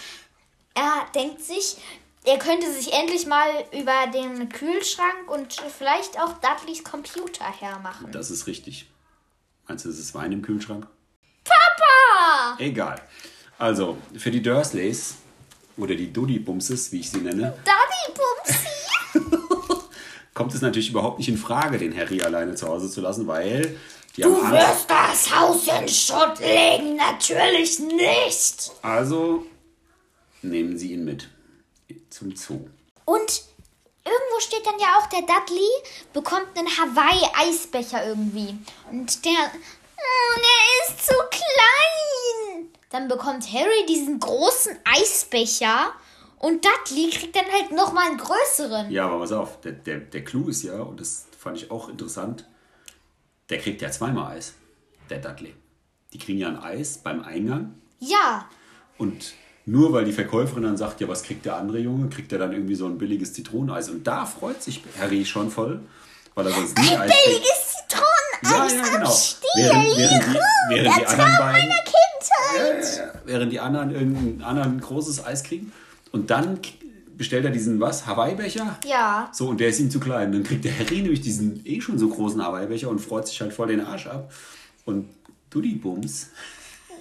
er 0.74 1.06
denkt 1.12 1.42
sich, 1.42 1.76
er 2.24 2.38
könnte 2.38 2.72
sich 2.72 2.92
endlich 2.92 3.26
mal 3.26 3.48
über 3.72 4.06
den 4.14 4.48
Kühlschrank 4.48 5.28
und 5.28 5.56
vielleicht 5.76 6.20
auch 6.20 6.34
Dudleys 6.34 6.84
Computer 6.84 7.46
hermachen. 7.60 8.12
Das 8.12 8.30
ist 8.30 8.46
richtig. 8.46 8.88
Meinst 9.66 9.84
du, 9.84 9.88
das 9.88 9.98
ist 9.98 10.14
Wein 10.14 10.30
im 10.30 10.40
Kühlschrank? 10.40 10.86
Papa! 11.42 12.56
Egal. 12.58 13.02
Also, 13.58 13.98
für 14.16 14.30
die 14.30 14.40
Dursleys 14.40 15.16
oder 15.76 15.94
die 15.94 16.12
Duddy-Bumses, 16.12 16.92
wie 16.92 17.00
ich 17.00 17.10
sie 17.10 17.18
nenne, 17.18 17.56
Daddy 17.64 18.04
kommt 20.34 20.54
es 20.54 20.60
natürlich 20.60 20.90
überhaupt 20.90 21.18
nicht 21.18 21.28
in 21.28 21.38
Frage, 21.38 21.78
den 21.78 21.96
Harry 21.96 22.22
alleine 22.22 22.54
zu 22.54 22.68
Hause 22.68 22.90
zu 22.90 23.00
lassen, 23.00 23.26
weil 23.26 23.78
die 24.16 24.22
Du 24.22 24.42
haben 24.42 24.52
wirst 24.52 24.90
das 24.90 25.34
Haus 25.34 25.66
in 25.66 25.88
Schutt 25.88 26.38
legen, 26.40 26.96
natürlich 26.96 27.78
nicht! 27.78 28.72
Also 28.82 29.46
nehmen 30.42 30.76
sie 30.78 30.92
ihn 30.92 31.04
mit 31.04 31.28
zum 32.10 32.34
Zoo. 32.36 32.68
Und 33.04 33.42
irgendwo 34.04 34.40
steht 34.40 34.66
dann 34.66 34.78
ja 34.78 34.98
auch, 34.98 35.06
der 35.06 35.22
Dudley 35.22 35.68
bekommt 36.12 36.56
einen 36.56 36.68
Hawaii-Eisbecher 36.68 38.06
irgendwie. 38.06 38.56
Und 38.90 39.24
der, 39.24 39.50
oh, 39.50 40.40
der 40.40 40.94
ist 40.94 41.06
zu 41.06 41.14
klein. 41.30 42.43
Dann 42.94 43.08
bekommt 43.08 43.52
Harry 43.52 43.86
diesen 43.88 44.20
großen 44.20 44.70
Eisbecher 44.84 45.92
und 46.38 46.64
Dudley 46.64 47.10
kriegt 47.10 47.34
dann 47.34 47.46
halt 47.50 47.72
nochmal 47.72 48.06
einen 48.06 48.18
größeren. 48.18 48.88
Ja, 48.88 49.06
aber 49.06 49.18
pass 49.18 49.32
auf, 49.32 49.60
der, 49.62 49.72
der, 49.72 49.98
der 49.98 50.22
Clou 50.22 50.48
ist 50.48 50.62
ja, 50.62 50.74
und 50.74 51.00
das 51.00 51.26
fand 51.36 51.56
ich 51.56 51.72
auch 51.72 51.88
interessant, 51.88 52.46
der 53.50 53.58
kriegt 53.58 53.82
ja 53.82 53.90
zweimal 53.90 54.36
Eis, 54.36 54.54
der 55.10 55.18
Dudley. 55.18 55.54
Die 56.12 56.18
kriegen 56.20 56.38
ja 56.38 56.46
ein 56.46 56.56
Eis 56.56 56.98
beim 56.98 57.24
Eingang 57.24 57.74
Ja, 57.98 58.48
Und 58.96 59.34
nur 59.66 59.92
weil 59.92 60.04
die 60.04 60.12
Verkäuferin 60.12 60.62
dann 60.62 60.76
sagt, 60.76 61.00
ja, 61.00 61.08
was 61.08 61.24
kriegt 61.24 61.46
der 61.46 61.56
andere 61.56 61.80
Junge, 61.80 62.08
kriegt 62.10 62.30
er 62.30 62.38
dann 62.38 62.52
irgendwie 62.52 62.76
so 62.76 62.86
ein 62.86 62.96
billiges 62.96 63.32
Zitroneneis. 63.32 63.88
Und 63.90 64.06
da 64.06 64.24
freut 64.24 64.62
sich 64.62 64.84
Harry 65.00 65.24
schon 65.24 65.50
voll, 65.50 65.80
weil 66.36 66.46
er 66.46 66.52
sonst 66.52 66.78
nie 66.78 66.96
Eis 66.96 67.10
kriegt. 67.10 67.24
billiges 67.24 67.74
Ja, 68.44 68.68
Zitroneneis 68.68 68.72
ja, 68.72 68.96
genau. 68.98 69.10
am 69.10 69.16
Stiel. 69.16 69.48
Während, 69.56 69.96
während 69.96 70.26
die, 70.26 70.38
während 70.68 70.96
die 70.96 71.00
der 71.00 71.10
anderen 71.10 71.36
Traum 71.36 71.52
beiden, 71.52 71.70
Kindheit. 72.54 72.96
ja, 72.96 73.04
ja, 73.04 73.12
während 73.24 73.52
die 73.52 73.60
anderen 73.60 73.90
irgendein 73.90 74.42
anderen 74.42 74.80
großes 74.80 75.24
Eis 75.24 75.42
kriegen. 75.42 75.72
Und 76.12 76.30
dann 76.30 76.58
bestellt 77.16 77.44
er 77.44 77.50
diesen, 77.50 77.80
was, 77.80 78.06
Hawaii-Becher? 78.06 78.78
Ja. 78.86 79.30
So, 79.32 79.48
und 79.48 79.60
der 79.60 79.68
ist 79.68 79.80
ihm 79.80 79.90
zu 79.90 80.00
klein. 80.00 80.32
Dann 80.32 80.42
kriegt 80.42 80.64
der 80.64 80.78
Harry 80.78 81.00
nämlich 81.02 81.20
diesen 81.20 81.64
eh 81.66 81.80
schon 81.80 81.98
so 81.98 82.08
großen 82.08 82.42
Hawaii-Becher 82.44 82.88
und 82.88 83.00
freut 83.00 83.26
sich 83.28 83.40
halt 83.40 83.52
voll 83.52 83.68
den 83.68 83.80
Arsch 83.80 84.06
ab. 84.06 84.32
Und 84.84 85.08
Duddy 85.50 85.76
Bums 85.76 86.30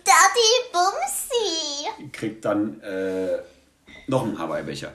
Daddy 0.04 0.72
Bumsi. 0.74 2.10
kriegt 2.12 2.44
dann 2.46 2.82
äh, 2.82 3.40
noch 4.08 4.24
einen 4.24 4.38
Hawaii-Becher. 4.38 4.94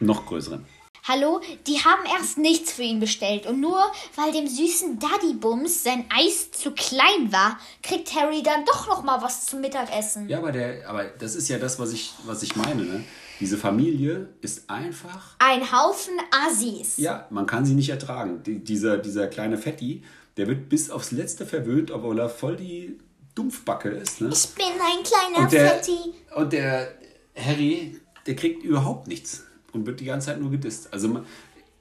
Noch 0.00 0.26
größeren. 0.26 0.64
Hallo, 1.08 1.40
die 1.68 1.78
haben 1.84 2.02
erst 2.18 2.36
nichts 2.36 2.72
für 2.72 2.82
ihn 2.82 2.98
bestellt 2.98 3.46
und 3.46 3.60
nur 3.60 3.78
weil 4.16 4.32
dem 4.32 4.48
süßen 4.48 4.98
Daddy 4.98 5.34
Bums 5.34 5.84
sein 5.84 6.04
Eis 6.12 6.50
zu 6.50 6.72
klein 6.72 7.30
war, 7.30 7.60
kriegt 7.80 8.12
Harry 8.16 8.42
dann 8.42 8.64
doch 8.64 8.88
noch 8.88 9.04
mal 9.04 9.22
was 9.22 9.46
zum 9.46 9.60
Mittagessen. 9.60 10.28
Ja, 10.28 10.38
aber, 10.38 10.50
der, 10.50 10.88
aber 10.88 11.04
das 11.04 11.36
ist 11.36 11.48
ja 11.48 11.58
das, 11.58 11.78
was 11.78 11.92
ich, 11.92 12.12
was 12.24 12.42
ich 12.42 12.56
meine. 12.56 12.82
Ne? 12.82 13.04
Diese 13.38 13.56
Familie 13.56 14.30
ist 14.40 14.68
einfach. 14.68 15.36
Ein 15.38 15.70
Haufen 15.70 16.14
Assis. 16.32 16.96
Ja, 16.96 17.28
man 17.30 17.46
kann 17.46 17.64
sie 17.64 17.74
nicht 17.74 17.90
ertragen. 17.90 18.42
Die, 18.42 18.58
dieser, 18.58 18.98
dieser 18.98 19.28
kleine 19.28 19.58
Fetti, 19.58 20.02
der 20.36 20.48
wird 20.48 20.68
bis 20.68 20.90
aufs 20.90 21.12
Letzte 21.12 21.46
verwöhnt, 21.46 21.92
obwohl 21.92 22.18
er 22.18 22.28
voll 22.28 22.56
die 22.56 22.98
Dumpfbacke 23.36 23.90
ist. 23.90 24.20
Ne? 24.20 24.30
Ich 24.32 24.48
bin 24.56 24.66
ein 24.66 25.04
kleiner 25.04 25.44
Und 25.44 25.52
der, 25.52 25.68
Fetti. 25.68 26.14
und 26.34 26.52
der 26.52 26.88
Harry, 27.36 28.00
der 28.26 28.34
kriegt 28.34 28.64
überhaupt 28.64 29.06
nichts 29.06 29.45
und 29.76 29.86
wird 29.86 30.00
die 30.00 30.04
ganze 30.06 30.26
Zeit 30.26 30.40
nur 30.40 30.50
gedisst. 30.50 30.92
Also, 30.92 31.08
man- 31.08 31.24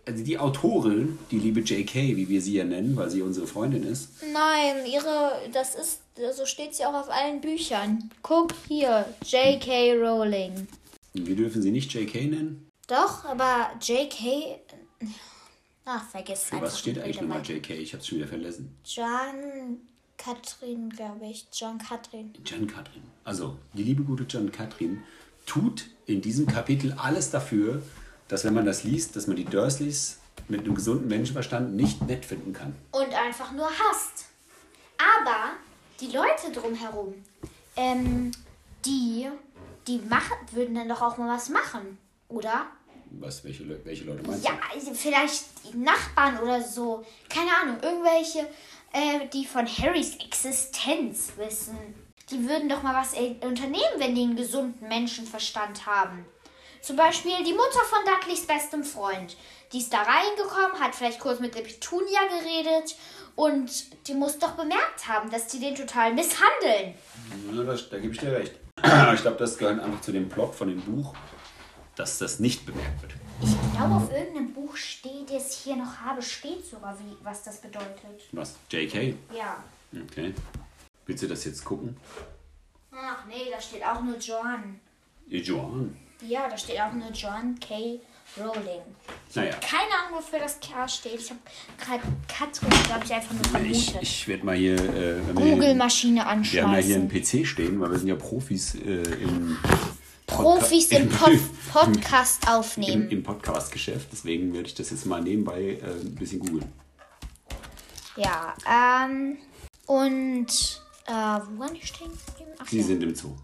also 0.08 0.24
die 0.24 0.38
Autorin, 0.38 1.18
die 1.32 1.40
liebe 1.40 1.62
J.K., 1.62 2.16
wie 2.16 2.30
wir 2.30 2.40
sie 2.40 2.54
ja 2.54 2.64
nennen, 2.64 2.96
weil 2.96 3.10
sie 3.10 3.24
unsere 3.24 3.48
Freundin 3.48 3.84
ist, 3.84 4.10
Nein, 4.32 4.86
ihre, 4.86 5.32
das 5.52 5.74
ist, 5.74 6.02
so 6.38 6.46
steht 6.46 6.76
sie 6.76 6.86
auch 6.86 6.94
auf 6.94 7.10
allen 7.10 7.42
Büchern. 7.42 8.12
Guck 8.22 8.54
hier, 8.68 9.06
J.K. 9.26 9.94
Rowling. 9.96 10.68
wir 11.14 11.36
dürfen 11.36 11.62
sie 11.64 11.72
nicht 11.72 11.92
J.K. 11.94 12.28
nennen. 12.28 12.70
Doch, 12.88 13.26
aber 13.26 13.72
J.K. 13.82 14.60
Ach, 15.86 16.08
vergiss 16.10 16.44
Für 16.46 16.62
was 16.62 16.80
steht 16.80 17.00
eigentlich 17.00 17.22
nochmal. 17.22 17.42
J.K.? 17.44 17.74
Ich 17.76 17.94
hab's 17.94 18.08
schon 18.08 18.20
wieder 18.20 18.28
vergessen. 18.28 18.76
John 18.86 19.80
Katrin, 20.18 20.90
glaube 20.90 21.26
ich. 21.30 21.46
John 21.54 21.78
Katrin. 21.78 22.34
Jan 22.46 22.68
Katrin. 22.68 23.04
Also, 23.24 23.58
die 23.74 23.84
liebe 23.84 24.04
gute 24.04 24.26
Jan 24.30 24.52
Katrin 24.52 25.04
tut 25.46 25.86
in 26.06 26.22
diesem 26.22 26.48
Kapitel 26.48 26.94
alles 26.94 27.32
dafür, 27.32 27.82
dass 28.28 28.44
wenn 28.44 28.54
man 28.54 28.66
das 28.66 28.84
liest, 28.84 29.16
dass 29.16 29.28
man 29.28 29.36
die 29.36 29.46
Dursleys 29.46 30.20
mit 30.48 30.62
einem 30.62 30.76
gesunden 30.76 31.08
Menschenverstand 31.08 31.76
nicht 31.76 32.02
nett 32.04 32.26
finden 32.26 32.54
kann. 32.54 32.76
Und 32.92 33.14
einfach 33.14 33.52
nur 33.52 33.68
hasst. 33.68 34.26
Aber 34.98 35.54
die 36.00 36.08
Leute 36.08 36.52
drumherum, 36.54 37.14
ähm, 37.76 38.32
die, 38.86 39.28
die 39.88 40.00
machen, 40.00 40.36
würden 40.52 40.76
dann 40.76 40.90
doch 40.90 41.02
auch 41.02 41.18
mal 41.18 41.36
was 41.36 41.50
machen, 41.50 41.98
oder? 42.28 42.68
Was, 43.12 43.44
welche, 43.44 43.64
Le 43.64 43.80
welche 43.84 44.04
Leute 44.04 44.24
meinst 44.28 44.44
Ja, 44.44 44.58
also 44.74 44.94
vielleicht 44.94 45.46
die 45.64 45.78
Nachbarn 45.78 46.40
oder 46.40 46.62
so. 46.62 47.06
Keine 47.30 47.52
Ahnung, 47.62 47.78
irgendwelche, 47.82 48.40
äh, 48.92 49.28
die 49.34 49.46
von 49.46 49.66
Harrys 49.66 50.16
Existenz 50.18 51.32
wissen. 51.38 51.78
Die 52.32 52.48
würden 52.48 52.70
doch 52.70 52.82
mal 52.82 52.96
was 52.96 53.14
unternehmen, 53.14 53.98
wenn 53.98 54.16
die 54.16 54.24
einen 54.24 54.36
gesunden 54.36 54.88
Menschenverstand 54.88 55.86
haben. 55.86 56.26
Zum 56.82 56.96
Beispiel 56.96 57.44
die 57.44 57.54
Mutter 57.54 57.80
von 57.90 58.00
Dudleys 58.06 58.46
bestem 58.46 58.84
Freund. 58.84 59.36
Die 59.74 59.80
ist 59.80 59.92
da 59.92 60.04
reingekommen, 60.04 60.80
hat 60.80 60.96
vielleicht 60.96 61.20
kurz 61.20 61.40
mit 61.40 61.56
der 61.56 61.62
Petunia 61.62 62.20
geredet 62.30 62.96
und 63.36 64.08
die 64.08 64.14
muss 64.14 64.38
doch 64.38 64.52
bemerkt 64.52 65.08
haben, 65.08 65.30
dass 65.32 65.48
die 65.48 65.60
den 65.60 65.76
total 65.76 66.14
misshandeln. 66.14 66.94
du? 67.50 67.58
Ja, 67.58 67.64
das, 67.64 67.90
da 67.90 67.98
gebe 67.98 68.14
ich 68.14 68.20
dir 68.20 68.32
recht. 68.32 68.54
Ich 69.16 69.22
glaube, 69.22 69.38
das 69.38 69.58
gehört 69.58 69.80
einfach 69.80 70.02
zu 70.02 70.12
dem 70.12 70.30
Plot 70.30 70.54
von 70.54 70.68
dem 70.68 70.82
Buch, 70.82 71.16
dass 71.96 72.18
das 72.20 72.40
nicht 72.40 72.66
bemerkt 72.66 73.02
wird. 73.02 73.14
Ich 73.42 73.56
glaube, 73.76 73.96
auf 73.96 74.12
irgendeinem 74.12 74.54
Buch 74.54 74.76
steht, 74.76 75.32
ich 75.32 75.44
hier 75.64 75.76
noch 75.76 76.00
habe, 76.02 76.22
steht 76.22 76.66
sogar, 76.66 76.98
wie, 77.00 77.16
was 77.24 77.44
das 77.44 77.62
bedeutet. 77.62 78.22
Was? 78.32 78.56
J.K.? 78.70 79.16
Ja. 79.36 79.64
Okay. 79.92 80.34
Willst 81.06 81.24
du 81.24 81.28
das 81.28 81.46
jetzt 81.46 81.64
gucken? 81.64 81.98
Ach 82.92 83.26
nee, 83.28 83.52
da 83.52 83.60
steht 83.62 83.84
auch 83.86 84.02
nur 84.02 84.18
John. 84.18 84.80
Ihr 85.28 85.42
Joan. 85.42 85.96
Ja, 86.22 86.48
da 86.50 86.58
steht 86.58 86.80
auch 86.80 86.94
nur 86.94 87.10
John 87.12 87.60
K. 87.60 88.00
Rowling. 88.38 88.82
Naja. 89.36 89.52
Keine 89.58 89.92
Ahnung, 90.08 90.18
wofür 90.20 90.40
das 90.40 90.60
K 90.60 90.88
steht. 90.88 91.20
Ich 91.20 91.30
habe 91.30 91.40
gerade 91.78 92.02
Katrin, 92.28 92.70
glaube 92.86 93.06
ich, 93.06 93.14
einfach 93.14 93.34
nur 93.34 93.62
Ich, 93.66 93.86
vermutet. 93.86 94.02
ich 94.02 94.28
werde 94.28 94.46
mal 94.46 94.56
hier. 94.56 94.76
Äh, 94.76 95.22
Google-Maschine 95.34 96.26
Wir 96.52 96.64
haben 96.64 96.74
ja 96.74 96.80
hier 96.80 96.96
einen. 96.96 97.10
PC 97.10 97.46
stehen, 97.46 97.80
weil 97.80 97.92
wir 97.92 98.00
sind 98.00 98.08
ja 98.08 98.16
Profis 98.16 98.76
äh, 98.76 99.04
im, 99.22 99.58
Profis 100.26 100.92
im 100.92 101.08
Pod 101.10 101.30
im, 101.34 101.50
Podcast 101.72 102.44
im, 102.44 102.50
aufnehmen. 102.50 103.10
im 103.10 103.24
Podcast-Geschäft. 103.24 104.08
Deswegen 104.12 104.54
werde 104.54 104.68
ich 104.68 104.74
das 104.74 104.90
jetzt 104.90 105.06
mal 105.06 105.22
nebenbei 105.22 105.80
äh, 105.82 105.86
ein 106.02 106.16
bisschen 106.16 106.40
googeln. 106.40 106.72
Ja, 108.18 108.56
ähm. 108.68 109.38
Und 109.86 110.82
Äh, 111.08 111.12
wo 111.12 111.60
waren 111.60 111.74
die 111.74 111.86
stehen? 111.86 112.12
Ach, 112.60 112.68
Sie 112.68 112.78
ja. 112.80 112.84
sind 112.84 113.04
im 113.04 113.14
Zoo. 113.16 113.36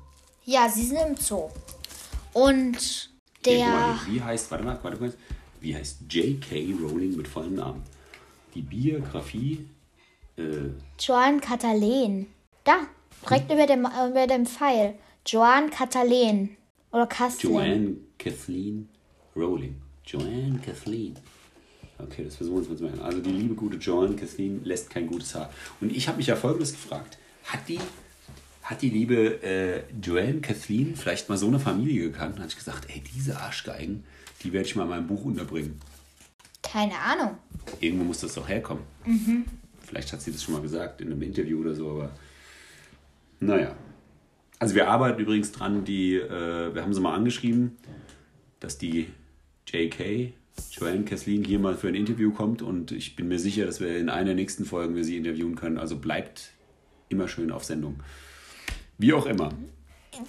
ja, 0.45 0.67
sie 0.69 0.85
sind 0.85 0.99
im 1.09 1.17
Zoo. 1.17 1.49
Und 2.33 3.09
der. 3.45 3.65
guck 3.65 3.73
mal, 3.73 3.99
wie 4.07 4.21
heißt, 4.21 4.51
warte 4.51 4.63
mal, 4.63 4.79
warte 4.81 4.99
mal, 5.01 5.13
wie 5.59 5.75
heißt 5.75 6.01
J.K. 6.09 6.73
Rowling 6.81 7.15
mit 7.15 7.27
vollem 7.27 7.55
Namen? 7.55 7.83
Die 8.55 8.61
Biografie, 8.61 9.65
äh, 10.37 10.69
Joan 10.99 11.39
Catalan. 11.39 12.27
Da, 12.63 12.87
direkt 13.23 13.51
über 13.51 13.65
dem, 13.67 13.85
über 13.85 14.27
dem 14.27 14.45
Pfeil. 14.45 14.95
Joan 15.25 15.69
Catalan. 15.69 16.49
Oder 16.91 17.07
Kathleen. 17.07 17.53
Joanne 17.53 17.95
Kathleen 18.17 18.89
Rowling. 19.35 19.81
Joanne 20.05 20.59
Kathleen. 20.65 21.15
Okay, 21.99 22.23
das 22.25 22.35
versuchen 22.35 22.55
wir 22.55 22.59
uns 22.61 22.69
mal 22.69 22.77
zu 22.77 22.83
merken. 22.83 23.01
Also 23.01 23.19
die 23.19 23.29
liebe 23.29 23.53
gute 23.53 23.77
Joanne 23.77 24.15
Kathleen 24.15 24.63
lässt 24.65 24.89
kein 24.89 25.07
gutes 25.07 25.35
Haar. 25.35 25.49
Und 25.79 25.95
ich 25.95 26.07
habe 26.07 26.17
mich 26.17 26.27
ja 26.27 26.35
folgendes 26.35 26.71
gefragt. 26.71 27.17
Hat 27.45 27.67
die, 27.67 27.79
hat 28.63 28.81
die 28.81 28.89
liebe 28.89 29.41
äh, 29.43 29.83
Joanne 30.01 30.41
Kathleen 30.41 30.95
vielleicht 30.95 31.29
mal 31.29 31.37
so 31.37 31.47
eine 31.47 31.59
Familie 31.59 32.03
gekannt? 32.03 32.35
Dann 32.35 32.43
habe 32.43 32.49
ich 32.49 32.57
gesagt, 32.57 32.87
ey, 32.89 33.01
diese 33.15 33.39
Arschgeigen, 33.39 34.03
die 34.43 34.53
werde 34.53 34.67
ich 34.67 34.75
mal 34.75 34.83
in 34.83 34.89
meinem 34.89 35.07
Buch 35.07 35.25
unterbringen. 35.25 35.79
Keine 36.61 36.97
Ahnung. 36.97 37.37
Irgendwo 37.79 38.03
muss 38.05 38.19
das 38.19 38.33
doch 38.33 38.47
herkommen. 38.47 38.83
Vielleicht 39.81 40.13
hat 40.13 40.21
sie 40.21 40.31
das 40.31 40.43
schon 40.43 40.53
mal 40.53 40.61
gesagt 40.61 41.01
in 41.01 41.11
einem 41.11 41.21
Interview 41.21 41.59
oder 41.59 41.75
so, 41.75 41.89
aber 41.91 42.11
naja. 43.39 43.75
Also 44.59 44.75
wir 44.75 44.87
arbeiten 44.87 45.19
übrigens 45.19 45.51
dran, 45.51 45.83
die, 45.83 46.15
äh, 46.15 46.73
wir 46.73 46.83
haben 46.83 46.93
sie 46.93 47.01
mal 47.01 47.15
angeschrieben, 47.15 47.77
dass 48.59 48.77
die 48.77 49.07
JK, 49.67 50.33
Joanne 50.71 51.03
Kathleen, 51.03 51.43
hier 51.43 51.57
mal 51.57 51.75
für 51.75 51.87
ein 51.87 51.95
Interview 51.95 52.31
kommt 52.31 52.61
und 52.61 52.91
ich 52.91 53.15
bin 53.15 53.27
mir 53.27 53.39
sicher, 53.39 53.65
dass 53.65 53.79
wir 53.79 53.97
in 53.97 54.09
einer 54.09 54.25
der 54.25 54.35
nächsten 54.35 54.65
Folgen 54.65 54.95
wir 54.95 55.03
sie 55.03 55.17
interviewen 55.17 55.55
können. 55.55 55.79
Also 55.79 55.97
bleibt 55.97 56.51
immer 57.11 57.27
schön 57.27 57.51
auf 57.51 57.63
Sendung. 57.63 57.99
Wie 58.97 59.13
auch 59.13 59.25
immer. 59.25 59.51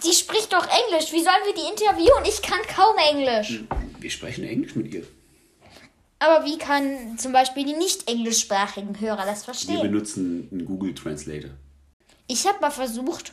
Die 0.05 0.13
spricht 0.13 0.53
doch 0.53 0.65
Englisch. 0.67 1.13
Wie 1.13 1.23
sollen 1.23 1.45
wir 1.45 1.55
die 1.55 1.69
interviewen? 1.69 2.25
Ich 2.25 2.41
kann 2.43 2.61
kaum 2.75 2.97
Englisch. 3.11 3.63
Wir 3.99 4.11
sprechen 4.11 4.45
Englisch 4.45 4.75
mit 4.75 4.93
ihr. 4.95 5.05
Aber 6.19 6.45
wie 6.45 6.57
kann 6.57 7.19
zum 7.19 7.33
Beispiel 7.33 7.65
die 7.65 7.75
nicht 7.75 8.09
englischsprachigen 8.09 9.01
Hörer 9.01 9.27
das 9.27 9.41
Wir 9.41 9.45
verstehen? 9.55 9.83
benutzen 9.83 10.49
einen 10.53 10.65
Google 10.65 10.95
Translator. 10.95 11.51
Ich 12.29 12.47
habe 12.47 12.61
mal 12.61 12.71
versucht, 12.71 13.33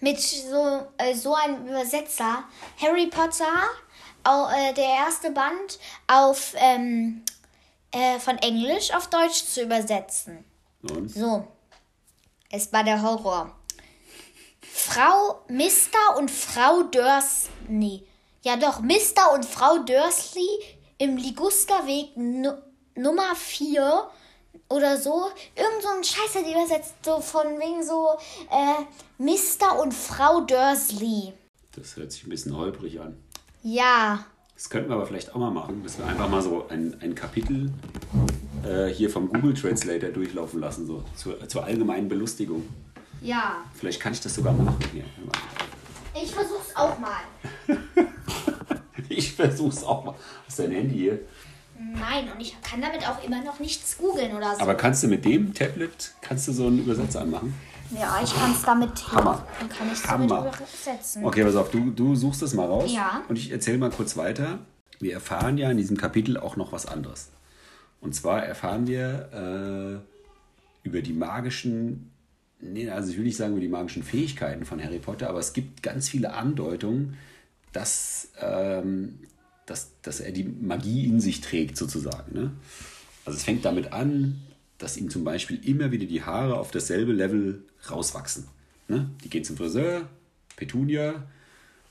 mit 0.00 0.20
so, 0.20 0.86
äh, 0.98 1.14
so 1.14 1.34
einem 1.34 1.66
Übersetzer 1.68 2.44
Harry 2.80 3.06
Potter, 3.06 3.68
au, 4.24 4.48
äh, 4.48 4.74
der 4.74 4.84
erste 4.84 5.30
Band, 5.30 5.78
auf, 6.08 6.54
ähm, 6.56 7.22
äh, 7.92 8.18
von 8.18 8.36
Englisch 8.38 8.92
auf 8.92 9.08
Deutsch 9.08 9.44
zu 9.44 9.62
übersetzen. 9.62 10.44
Und? 10.82 11.08
So, 11.08 11.46
es 12.50 12.72
war 12.72 12.84
der 12.84 13.02
Horror. 13.02 13.54
Frau 14.60 15.44
Mr. 15.48 16.18
und 16.18 16.30
Frau 16.30 16.82
Dursley. 16.84 17.50
Nee. 17.68 18.02
Ja 18.42 18.56
doch, 18.56 18.80
Mr. 18.80 19.32
und 19.34 19.44
Frau 19.44 19.78
Dursley 19.78 20.48
im 20.98 21.16
Ligusterweg 21.16 22.16
nu 22.16 22.52
Nummer 22.94 23.34
4 23.34 24.08
oder 24.68 24.96
so. 24.96 25.26
Irgend 25.54 25.82
so 25.82 25.88
ein 25.88 26.04
Scheiße, 26.04 26.44
die 26.44 26.52
übersetzt 26.52 26.94
so 27.02 27.20
von 27.20 27.46
wegen 27.58 27.84
so 27.84 28.16
äh, 28.50 28.84
Mr. 29.18 29.80
und 29.80 29.92
Frau 29.92 30.40
Dursley. 30.42 31.32
Das 31.74 31.96
hört 31.96 32.12
sich 32.12 32.24
ein 32.24 32.30
bisschen 32.30 32.56
holprig 32.56 33.00
an. 33.00 33.16
Ja. 33.62 34.24
Das 34.54 34.70
könnten 34.70 34.88
wir 34.88 34.96
aber 34.96 35.06
vielleicht 35.06 35.34
auch 35.34 35.38
mal 35.38 35.50
machen, 35.50 35.82
dass 35.82 35.98
wir 35.98 36.06
einfach 36.06 36.28
mal 36.28 36.40
so 36.40 36.66
ein, 36.68 36.96
ein 37.02 37.14
Kapitel 37.14 37.70
äh, 38.66 38.92
hier 38.92 39.10
vom 39.10 39.28
Google 39.28 39.54
Translator 39.54 40.10
durchlaufen 40.10 40.60
lassen, 40.60 40.86
so 40.86 41.04
zur, 41.14 41.48
zur 41.48 41.64
allgemeinen 41.64 42.08
Belustigung. 42.08 42.68
Ja. 43.20 43.56
Vielleicht 43.74 44.00
kann 44.00 44.12
ich 44.12 44.20
das 44.20 44.34
sogar 44.34 44.52
machen. 44.52 44.76
Hier. 44.92 45.04
Ich 46.22 46.34
versuch's 46.34 46.74
auch 46.74 46.98
mal. 46.98 47.20
ich 49.08 49.32
versuch's 49.32 49.82
auch 49.82 50.04
mal. 50.04 50.14
Hast 50.46 50.58
du 50.58 50.62
dein 50.64 50.72
Handy 50.72 50.94
hier? 50.94 51.18
Nein, 51.78 52.30
und 52.32 52.40
ich 52.40 52.56
kann 52.62 52.80
damit 52.80 53.06
auch 53.06 53.22
immer 53.22 53.42
noch 53.44 53.58
nichts 53.60 53.98
googeln 53.98 54.34
oder 54.34 54.54
so. 54.54 54.60
Aber 54.62 54.74
kannst 54.74 55.02
du 55.02 55.08
mit 55.08 55.24
dem 55.24 55.52
Tablet, 55.52 56.14
kannst 56.22 56.48
du 56.48 56.52
so 56.52 56.66
einen 56.66 56.78
Übersetzer 56.78 57.20
anmachen? 57.20 57.54
ja, 57.90 58.20
ich 58.22 58.34
kann 58.34 58.52
es 58.52 58.62
damit. 58.62 59.12
Hammer. 59.12 59.46
Dann 59.60 59.68
kann 59.68 59.86
ich 59.88 59.94
es 59.94 60.02
damit 60.02 60.30
übersetzen. 60.30 61.24
Okay, 61.24 61.44
pass 61.44 61.56
auf, 61.56 61.70
du, 61.70 61.90
du 61.90 62.14
suchst 62.14 62.42
das 62.42 62.54
mal 62.54 62.66
raus. 62.66 62.90
Ja. 62.92 63.22
Und 63.28 63.36
ich 63.38 63.50
erzähle 63.50 63.78
mal 63.78 63.90
kurz 63.90 64.16
weiter. 64.16 64.58
Wir 64.98 65.12
erfahren 65.12 65.58
ja 65.58 65.70
in 65.70 65.76
diesem 65.76 65.96
Kapitel 65.96 66.38
auch 66.38 66.56
noch 66.56 66.72
was 66.72 66.86
anderes. 66.86 67.30
Und 68.00 68.14
zwar 68.14 68.44
erfahren 68.44 68.86
wir 68.86 70.02
äh, 70.84 70.86
über 70.86 71.02
die 71.02 71.12
magischen, 71.12 72.10
nee, 72.60 72.88
also 72.88 73.10
ich 73.10 73.16
will 73.16 73.24
nicht 73.24 73.36
sagen 73.36 73.52
über 73.52 73.60
die 73.60 73.68
magischen 73.68 74.02
Fähigkeiten 74.02 74.64
von 74.64 74.82
Harry 74.82 74.98
Potter, 74.98 75.28
aber 75.28 75.38
es 75.40 75.52
gibt 75.52 75.82
ganz 75.82 76.08
viele 76.08 76.34
Andeutungen, 76.34 77.16
dass, 77.72 78.30
ähm, 78.40 79.18
dass, 79.66 79.90
dass 80.02 80.20
er 80.20 80.32
die 80.32 80.44
Magie 80.44 81.06
in 81.06 81.20
sich 81.20 81.40
trägt, 81.40 81.76
sozusagen. 81.76 82.32
Ne? 82.32 82.50
Also 83.24 83.36
es 83.38 83.44
fängt 83.44 83.64
damit 83.64 83.92
an, 83.92 84.40
dass 84.78 84.96
ihm 84.96 85.10
zum 85.10 85.24
Beispiel 85.24 85.66
immer 85.68 85.90
wieder 85.90 86.06
die 86.06 86.22
Haare 86.22 86.58
auf 86.58 86.70
dasselbe 86.70 87.12
Level 87.12 87.64
rauswachsen. 87.90 88.46
Ne? 88.88 89.10
Die 89.24 89.30
geht 89.30 89.46
zum 89.46 89.56
Friseur, 89.56 90.08
Petunia, 90.54 91.24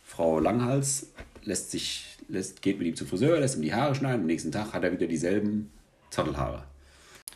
Frau 0.05 0.39
Langhals 0.39 1.07
lässt 1.43 1.71
sich, 1.71 2.17
lässt, 2.27 2.61
geht 2.61 2.77
mit 2.77 2.87
ihm 2.87 2.95
zum 2.95 3.07
Friseur, 3.07 3.39
lässt 3.39 3.55
ihm 3.57 3.61
die 3.61 3.73
Haare 3.73 3.95
schneiden. 3.95 4.21
Am 4.21 4.27
nächsten 4.27 4.51
Tag 4.51 4.73
hat 4.73 4.83
er 4.83 4.91
wieder 4.91 5.07
dieselben 5.07 5.71
Zottelhaare. 6.15 6.63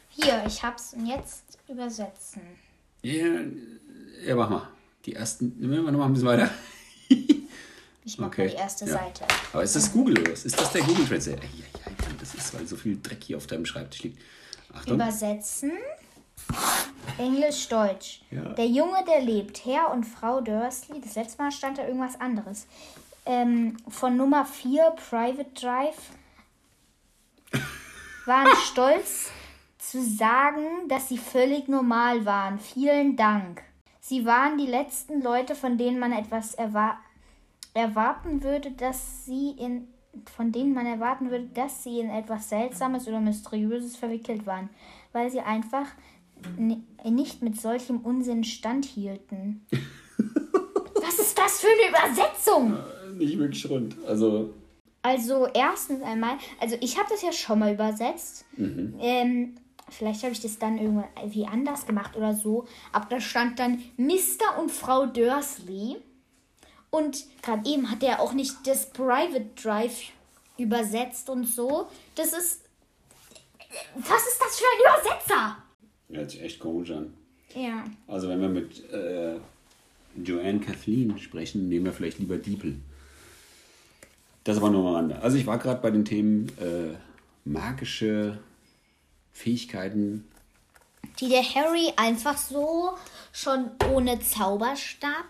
Hier, 0.09 0.43
ich 0.47 0.63
hab's 0.63 0.95
jetzt 1.05 1.57
übersetzen. 1.67 2.41
Ja, 3.01 3.25
ja, 4.25 4.35
mach 4.35 4.49
mal. 4.49 4.67
Die 5.05 5.15
ersten, 5.15 5.53
nehmen 5.59 5.85
wir 5.85 5.91
noch 5.91 5.99
mal 5.99 6.05
ein 6.05 6.13
bisschen 6.13 6.27
weiter. 6.27 6.49
Ich 8.05 8.17
mach 8.17 8.27
Okay. 8.27 8.45
mal 8.45 8.49
die 8.49 8.55
erste 8.55 8.85
ja. 8.85 8.93
Seite. 8.93 9.25
Aber 9.53 9.61
ist 9.61 9.75
das 9.75 9.91
Google 9.91 10.23
was? 10.31 10.43
Ist 10.45 10.59
das 10.59 10.71
der 10.71 10.81
Google 10.81 11.05
Translator? 11.05 11.43
Ja, 11.43 11.49
ja, 11.85 11.91
ja, 11.91 12.07
das 12.19 12.33
ist, 12.33 12.53
weil 12.55 12.65
so 12.65 12.75
viel 12.75 12.97
Dreck 13.03 13.23
hier 13.23 13.37
auf 13.37 13.45
deinem 13.45 13.67
Schreibtisch 13.67 14.01
liegt. 14.01 14.19
Achtung. 14.73 14.95
Übersetzen. 14.95 15.73
Englisch-Deutsch. 17.19 18.21
Ja. 18.31 18.41
Der 18.53 18.65
Junge, 18.65 19.03
der 19.05 19.21
lebt. 19.21 19.63
Herr 19.65 19.91
und 19.91 20.05
Frau 20.05 20.41
Dursley. 20.41 21.01
Das 21.01 21.15
letzte 21.15 21.39
Mal 21.43 21.51
stand 21.51 21.77
da 21.77 21.85
irgendwas 21.85 22.19
anderes. 22.19 22.65
Ähm, 23.27 23.77
von 23.87 24.17
Nummer 24.17 24.43
4, 24.45 24.91
Private 25.09 25.51
Drive, 25.53 25.97
waren 28.29 28.55
stolz 28.63 29.29
zu 29.77 30.01
sagen, 30.01 30.87
dass 30.87 31.09
sie 31.09 31.17
völlig 31.17 31.67
normal 31.67 32.25
waren. 32.25 32.59
Vielen 32.59 33.17
Dank. 33.17 33.61
Sie 33.99 34.25
waren 34.25 34.57
die 34.57 34.67
letzten 34.67 35.21
Leute, 35.21 35.53
von 35.55 35.77
denen 35.77 35.99
man 35.99 36.13
etwas 36.13 36.53
erwa 36.53 36.97
erwarten 37.73 38.41
würde, 38.43 38.71
dass 38.71 39.25
sie 39.25 39.51
in 39.51 39.87
von 40.35 40.51
denen 40.51 40.73
man 40.73 40.85
erwarten 40.87 41.29
würde, 41.29 41.45
dass 41.53 41.83
sie 41.83 41.99
in 41.99 42.09
etwas 42.09 42.49
Seltsames 42.49 43.07
oder 43.07 43.19
Mysteriöses 43.19 43.95
verwickelt 43.95 44.45
waren, 44.47 44.69
weil 45.11 45.29
sie 45.29 45.39
einfach 45.39 45.85
ni- 46.57 46.83
nicht 47.05 47.43
mit 47.43 47.61
solchem 47.61 47.97
Unsinn 47.99 48.43
standhielten. 48.43 49.65
Was 50.95 51.19
ist 51.19 51.37
das 51.37 51.61
für 51.61 51.67
eine 51.67 51.89
Übersetzung? 51.89 52.77
Nicht 53.17 53.37
wirklich 53.37 53.69
rund. 53.69 53.95
Also, 54.07 54.53
Also 55.01 55.47
erstens 55.53 56.03
einmal, 56.03 56.37
also 56.59 56.77
ich 56.81 56.97
habe 56.97 57.07
das 57.09 57.21
ja 57.21 57.31
schon 57.31 57.59
mal 57.59 57.73
übersetzt. 57.73 58.45
Ähm, 58.99 59.55
vielleicht 59.89 60.23
habe 60.23 60.33
ich 60.33 60.41
das 60.41 60.59
dann 60.59 60.77
irgendwie 60.77 61.45
anders 61.45 61.85
gemacht 61.85 62.15
oder 62.17 62.33
so. 62.33 62.67
Aber 62.91 63.05
da 63.09 63.21
stand 63.21 63.59
dann 63.59 63.81
Mr. 63.97 64.59
und 64.59 64.71
Frau 64.71 65.05
Dursley. 65.05 65.97
Und 66.91 67.25
gerade 67.41 67.69
eben 67.69 67.89
hat 67.89 68.03
er 68.03 68.19
auch 68.19 68.33
nicht 68.33 68.55
das 68.65 68.89
Private 68.89 69.45
Drive 69.61 70.11
übersetzt 70.57 71.29
und 71.29 71.45
so. 71.45 71.87
Das 72.15 72.33
ist. 72.33 72.65
Was 73.95 74.27
ist 74.27 74.41
das 74.41 74.59
für 74.59 74.65
ein 74.65 75.03
Übersetzer? 75.03 75.57
hört 76.11 76.31
sich 76.31 76.41
echt 76.41 76.59
komisch 76.59 76.91
an. 76.91 77.13
Ja. 77.55 77.85
Also, 78.07 78.29
wenn 78.29 78.41
wir 78.41 78.49
mit 78.49 78.89
äh, 78.91 79.35
Joanne 80.23 80.59
Kathleen 80.59 81.17
sprechen, 81.19 81.69
nehmen 81.69 81.85
wir 81.85 81.93
vielleicht 81.93 82.19
lieber 82.19 82.37
Diepel. 82.37 82.75
Das 84.43 84.57
aber 84.57 84.69
nur 84.69 84.87
am 84.87 84.95
Rande. 84.95 85.21
Also, 85.21 85.37
ich 85.37 85.45
war 85.45 85.57
gerade 85.57 85.81
bei 85.81 85.91
den 85.91 86.05
Themen 86.05 86.49
äh, 86.59 86.95
magische 87.45 88.39
Fähigkeiten. 89.31 90.25
die 91.19 91.29
der 91.29 91.43
Harry 91.43 91.91
einfach 91.95 92.37
so 92.37 92.91
schon 93.31 93.71
ohne 93.91 94.19
Zauberstab 94.19 95.25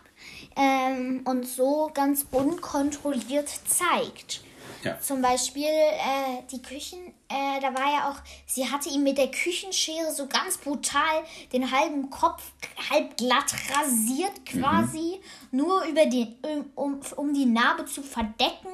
ähm, 0.55 1.21
und 1.25 1.47
so 1.47 1.91
ganz 1.93 2.25
unkontrolliert 2.31 3.49
zeigt. 3.49 4.41
Ja. 4.83 4.99
Zum 4.99 5.21
Beispiel 5.21 5.63
äh, 5.63 6.43
die 6.51 6.61
Küchen, 6.61 6.99
äh, 7.27 7.59
da 7.61 7.73
war 7.73 7.91
ja 7.91 8.09
auch, 8.09 8.21
sie 8.45 8.69
hatte 8.69 8.89
ihm 8.89 9.03
mit 9.03 9.17
der 9.17 9.29
Küchenschere 9.29 10.11
so 10.13 10.27
ganz 10.27 10.57
brutal 10.57 11.23
den 11.51 11.69
halben 11.69 12.09
Kopf 12.09 12.43
halb 12.89 13.17
glatt 13.17 13.53
rasiert 13.75 14.45
quasi, 14.45 15.19
nur 15.51 15.83
über 15.83 16.05
den, 16.05 16.35
um, 16.75 17.01
um, 17.15 17.33
die 17.33 17.45
Narbe 17.45 17.85
zu 17.85 18.01
verdecken. 18.01 18.69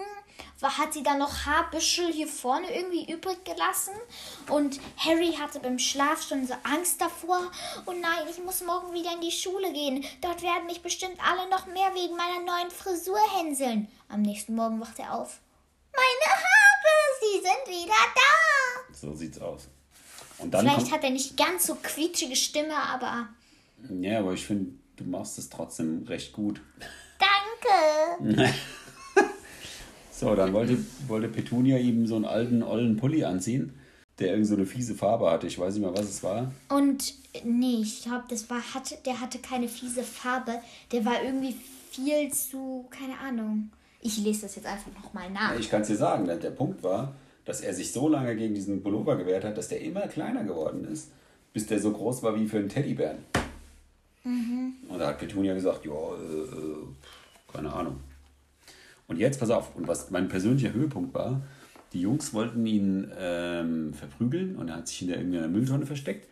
hat 0.61 0.93
sie 0.93 1.03
dann 1.03 1.19
noch 1.19 1.45
Haarbüschel 1.45 2.11
hier 2.11 2.27
vorne 2.27 2.73
irgendwie 2.75 3.11
übrig 3.11 3.43
gelassen. 3.43 3.93
Und 4.49 4.79
Harry 4.97 5.33
hatte 5.33 5.59
beim 5.59 5.77
Schlaf 5.77 6.23
schon 6.27 6.47
so 6.47 6.55
Angst 6.63 6.99
davor. 6.99 7.51
Oh 7.85 7.91
nein, 7.91 8.27
ich 8.29 8.43
muss 8.43 8.63
morgen 8.63 8.91
wieder 8.93 9.13
in 9.13 9.21
die 9.21 9.31
Schule 9.31 9.71
gehen. 9.73 10.03
Dort 10.21 10.41
werden 10.41 10.65
mich 10.65 10.81
bestimmt 10.81 11.17
alle 11.23 11.47
noch 11.49 11.67
mehr 11.67 11.93
wegen 11.93 12.15
meiner 12.15 12.39
neuen 12.39 12.71
Frisur 12.71 13.19
hänseln. 13.37 13.87
Am 14.09 14.23
nächsten 14.23 14.55
Morgen 14.55 14.79
wacht 14.79 14.97
er 14.97 15.13
auf. 15.13 15.39
Meine 15.95 16.31
Haare, 16.31 16.95
sie 17.21 17.39
sind 17.41 17.81
wieder 17.81 17.93
da. 18.15 18.93
So 18.93 19.13
sieht's 19.13 19.39
aus. 19.39 19.67
Und 20.37 20.53
dann 20.53 20.61
Vielleicht 20.61 20.79
kommt, 20.81 20.91
hat 20.91 21.03
er 21.03 21.09
nicht 21.11 21.37
ganz 21.37 21.67
so 21.67 21.75
quietschige 21.75 22.35
Stimme, 22.35 22.75
aber 22.75 23.29
ja, 24.01 24.19
aber 24.19 24.33
ich 24.33 24.45
finde, 24.45 24.71
du 24.95 25.03
machst 25.05 25.37
es 25.37 25.49
trotzdem 25.49 26.03
recht 26.07 26.33
gut. 26.33 26.61
danke. 27.19 28.53
So, 30.17 30.33
dann 30.33 30.53
wollte, 30.53 30.77
wollte 31.07 31.27
Petunia 31.27 31.77
ihm 31.77 32.07
so 32.07 32.15
einen 32.15 32.23
alten, 32.23 32.63
ollen 32.63 32.95
Pulli 32.95 33.25
anziehen, 33.25 33.77
der 34.17 34.29
irgend 34.29 34.47
so 34.47 34.55
eine 34.55 34.65
fiese 34.65 34.95
Farbe 34.95 35.29
hatte. 35.29 35.45
Ich 35.45 35.59
weiß 35.59 35.73
nicht 35.73 35.83
mehr, 35.83 35.93
was 35.93 36.05
es 36.05 36.23
war. 36.23 36.53
Und 36.69 37.13
nee, 37.43 37.81
ich 37.81 38.03
glaube, 38.03 38.23
das 38.29 38.49
war 38.49 38.61
hatte, 38.73 38.97
der 39.05 39.19
hatte 39.19 39.39
keine 39.39 39.67
fiese 39.67 40.03
Farbe. 40.03 40.61
Der 40.93 41.03
war 41.03 41.21
irgendwie 41.21 41.57
viel 41.91 42.31
zu, 42.31 42.85
keine 42.89 43.19
Ahnung. 43.19 43.71
Ich 44.05 44.19
lese 44.19 44.43
das 44.43 44.55
jetzt 44.55 44.67
einfach 44.67 44.91
nochmal 44.93 45.31
nach. 45.31 45.53
Ja, 45.53 45.59
Ich 45.59 45.67
kann 45.67 45.81
es 45.81 45.87
dir 45.87 45.95
sagen, 45.95 46.27
der 46.27 46.51
Punkt 46.51 46.83
war, 46.83 47.15
dass 47.43 47.61
er 47.61 47.73
sich 47.73 47.91
so 47.91 48.07
lange 48.07 48.35
gegen 48.35 48.53
diesen 48.53 48.83
Pullover 48.83 49.15
gewehrt 49.15 49.43
hat, 49.43 49.57
dass 49.57 49.69
der 49.69 49.81
immer 49.81 50.01
kleiner 50.01 50.43
geworden 50.43 50.85
ist, 50.85 51.09
bis 51.53 51.65
der 51.65 51.79
so 51.79 51.91
groß 51.91 52.21
war 52.21 52.39
wie 52.39 52.47
für 52.47 52.59
einen 52.59 52.69
Teddybären. 52.69 53.17
Und 54.23 54.99
da 54.99 55.07
hat 55.07 55.17
Petunia 55.17 55.55
gesagt, 55.55 55.85
ja, 55.85 55.91
äh, 55.91 56.55
äh, 56.55 56.85
keine 57.51 57.73
Ahnung. 57.73 57.99
Und 59.07 59.17
jetzt, 59.17 59.39
pass 59.39 59.49
auf, 59.49 59.75
und 59.75 59.87
was 59.87 60.11
mein 60.11 60.27
persönlicher 60.27 60.71
Höhepunkt 60.71 61.15
war, 61.15 61.41
die 61.91 62.01
Jungs 62.01 62.31
wollten 62.31 62.63
ihn 62.67 63.11
ähm, 63.17 63.95
verprügeln 63.95 64.55
und 64.55 64.69
er 64.69 64.75
hat 64.75 64.87
sich 64.87 64.99
hinter 64.99 65.17
irgendeiner 65.17 65.47
Mülltonne 65.47 65.87
versteckt. 65.87 66.29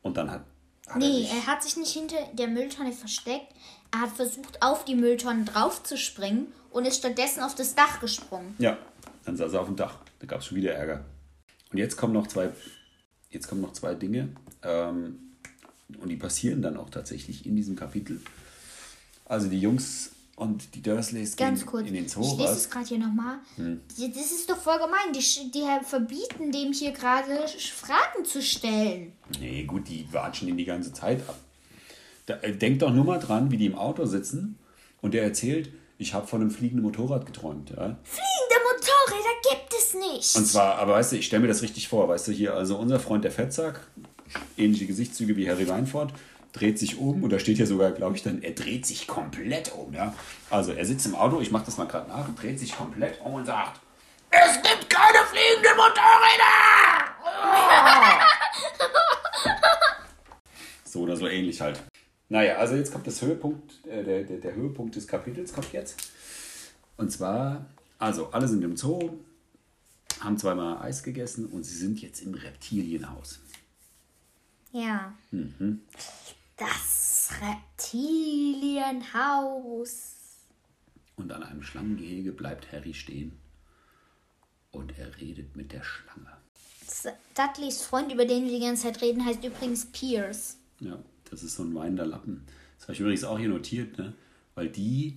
Und 0.00 0.16
dann 0.16 0.30
hat, 0.30 0.44
hat 0.86 0.96
er 0.96 0.98
Nee, 0.98 1.22
sich, 1.22 1.32
er 1.32 1.46
hat 1.46 1.62
sich 1.62 1.76
nicht 1.76 1.92
hinter 1.92 2.16
der 2.32 2.48
Mülltonne 2.48 2.92
versteckt. 2.92 3.52
Er 3.92 4.02
hat 4.02 4.10
versucht, 4.10 4.62
auf 4.62 4.84
die 4.84 4.94
Mülltonne 4.94 5.44
draufzuspringen 5.44 6.48
und 6.70 6.84
ist 6.86 6.98
stattdessen 6.98 7.42
auf 7.42 7.54
das 7.54 7.74
Dach 7.74 8.00
gesprungen. 8.00 8.54
Ja, 8.58 8.76
dann 9.24 9.36
saß 9.36 9.52
er 9.52 9.60
auf 9.60 9.66
dem 9.66 9.76
Dach. 9.76 9.98
Da 10.18 10.26
gab 10.26 10.40
es 10.40 10.46
schon 10.46 10.56
wieder 10.56 10.72
Ärger. 10.72 11.04
Und 11.72 11.78
jetzt 11.78 11.96
kommen 11.96 12.12
noch 12.12 12.26
zwei, 12.26 12.50
jetzt 13.30 13.48
kommen 13.48 13.60
noch 13.60 13.72
zwei 13.72 13.94
Dinge. 13.94 14.30
Ähm, 14.62 15.36
und 15.98 16.08
die 16.08 16.16
passieren 16.16 16.62
dann 16.62 16.76
auch 16.76 16.90
tatsächlich 16.90 17.46
in 17.46 17.56
diesem 17.56 17.76
Kapitel. 17.76 18.20
Also 19.24 19.48
die 19.48 19.60
Jungs 19.60 20.12
und 20.36 20.74
die 20.74 20.82
Dursleys 20.82 21.34
Ganz 21.36 21.60
gehen 21.60 21.66
kurz. 21.66 21.88
in 21.88 21.94
den 21.94 22.08
Zoo. 22.08 22.20
ich 22.22 22.38
lese 22.38 22.52
es 22.52 22.70
gerade 22.70 22.86
hier 22.86 22.98
nochmal. 22.98 23.38
Hm. 23.56 23.80
Das 23.88 24.16
ist 24.30 24.48
doch 24.48 24.58
voll 24.58 24.78
gemein. 24.78 25.12
Die, 25.14 25.50
die 25.50 25.64
verbieten 25.84 26.52
dem 26.52 26.72
hier 26.72 26.92
gerade 26.92 27.46
Fragen 27.74 28.24
zu 28.24 28.42
stellen. 28.42 29.12
Nee, 29.40 29.64
gut, 29.64 29.88
die 29.88 30.06
watschen 30.12 30.48
ihn 30.48 30.58
die 30.58 30.66
ganze 30.66 30.92
Zeit 30.92 31.26
ab. 31.26 31.38
Da, 32.26 32.34
äh, 32.42 32.54
denk 32.54 32.80
doch 32.80 32.92
nur 32.92 33.04
mal 33.04 33.18
dran, 33.18 33.50
wie 33.50 33.56
die 33.56 33.66
im 33.66 33.76
Auto 33.76 34.04
sitzen 34.04 34.58
und 35.00 35.14
der 35.14 35.22
erzählt, 35.22 35.70
ich 35.98 36.12
habe 36.12 36.26
von 36.26 36.42
einem 36.42 36.50
fliegenden 36.50 36.84
Motorrad 36.84 37.24
geträumt. 37.24 37.70
Ja? 37.70 37.96
Fliegende 38.02 38.56
Motorräder 38.64 39.40
gibt 39.50 39.72
es 39.72 39.94
nicht. 39.94 40.36
Und 40.36 40.46
zwar, 40.46 40.76
aber 40.76 40.94
weißt 40.94 41.12
du, 41.12 41.16
ich 41.16 41.26
stelle 41.26 41.42
mir 41.42 41.48
das 41.48 41.62
richtig 41.62 41.88
vor, 41.88 42.08
weißt 42.08 42.28
du, 42.28 42.32
hier, 42.32 42.54
also 42.54 42.76
unser 42.76 43.00
Freund 43.00 43.24
der 43.24 43.32
Fettsack, 43.32 43.80
ähnliche 44.58 44.86
Gesichtszüge 44.86 45.36
wie 45.36 45.48
Harry 45.48 45.66
Weinfurt, 45.66 46.12
dreht 46.56 46.78
sich 46.78 46.98
um 46.98 47.22
und 47.22 47.30
da 47.30 47.38
steht 47.38 47.56
hier 47.56 47.66
sogar, 47.66 47.92
glaube 47.92 48.16
ich, 48.16 48.22
dann, 48.22 48.42
er 48.42 48.52
dreht 48.52 48.86
sich 48.86 49.06
komplett 49.06 49.72
um, 49.72 49.92
ja. 49.92 50.14
Also 50.50 50.72
er 50.72 50.84
sitzt 50.86 51.06
im 51.06 51.14
Auto, 51.14 51.40
ich 51.40 51.50
mache 51.50 51.66
das 51.66 51.76
mal 51.76 51.86
gerade 51.86 52.08
nach, 52.08 52.28
dreht 52.34 52.58
sich 52.58 52.74
komplett 52.74 53.20
um 53.20 53.34
und 53.34 53.44
sagt, 53.44 53.80
es 54.30 54.54
gibt 54.62 54.88
keine 54.90 55.18
fliegenden 55.26 55.76
Motorräder! 55.76 57.16
so 60.84 61.00
oder 61.00 61.16
so 61.16 61.28
ähnlich 61.28 61.60
halt. 61.60 61.82
Naja, 62.28 62.56
also 62.56 62.74
jetzt 62.74 62.92
kommt 62.92 63.06
das 63.06 63.22
Höhepunkt, 63.22 63.86
äh, 63.86 64.02
der, 64.02 64.24
der, 64.24 64.38
der 64.38 64.54
Höhepunkt 64.54 64.96
des 64.96 65.06
Kapitels 65.06 65.52
kommt 65.52 65.72
jetzt. 65.72 66.10
Und 66.96 67.12
zwar, 67.12 67.66
also 67.98 68.30
alle 68.32 68.48
sind 68.48 68.64
im 68.64 68.76
Zoo, 68.76 69.18
haben 70.20 70.38
zweimal 70.38 70.78
Eis 70.78 71.02
gegessen 71.02 71.46
und 71.46 71.64
sie 71.64 71.76
sind 71.76 72.00
jetzt 72.00 72.22
im 72.22 72.34
Reptilienhaus. 72.34 73.40
Ja. 74.72 75.14
Mhm. 75.30 75.82
Das 76.56 77.30
Reptilienhaus. 77.40 80.12
Und 81.16 81.32
an 81.32 81.42
einem 81.42 81.62
Schlangengehege 81.62 82.32
bleibt 82.32 82.72
Harry 82.72 82.94
stehen 82.94 83.38
und 84.70 84.98
er 84.98 85.16
redet 85.20 85.56
mit 85.56 85.72
der 85.72 85.82
Schlange. 85.82 86.36
Dudleys 87.34 87.82
Freund, 87.82 88.12
über 88.12 88.24
den 88.24 88.44
wir 88.44 88.58
die 88.58 88.64
ganze 88.64 88.84
Zeit 88.84 89.02
reden, 89.02 89.24
heißt 89.24 89.44
übrigens 89.44 89.86
Pierce. 89.86 90.58
Ja, 90.80 90.98
das 91.30 91.42
ist 91.42 91.56
so 91.56 91.64
ein 91.64 91.74
weinender 91.74 92.06
Lappen. 92.06 92.46
Das 92.76 92.84
habe 92.84 92.92
ich 92.94 93.00
übrigens 93.00 93.24
auch 93.24 93.38
hier 93.38 93.48
notiert, 93.48 93.98
ne? 93.98 94.14
Weil 94.54 94.68
die. 94.68 95.16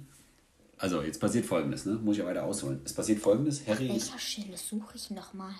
Also, 0.77 1.01
jetzt 1.01 1.19
passiert 1.19 1.45
folgendes, 1.45 1.85
ne? 1.85 1.93
Muss 1.95 2.15
ich 2.15 2.23
ja 2.23 2.25
weiter 2.25 2.43
ausholen. 2.43 2.81
Es 2.83 2.93
passiert 2.93 3.19
folgendes: 3.19 3.65
Harry, 3.67 3.89
Welcher 3.89 4.19
Stelle 4.19 4.57
suche 4.57 4.95
ich 4.95 5.11
nochmal? 5.11 5.53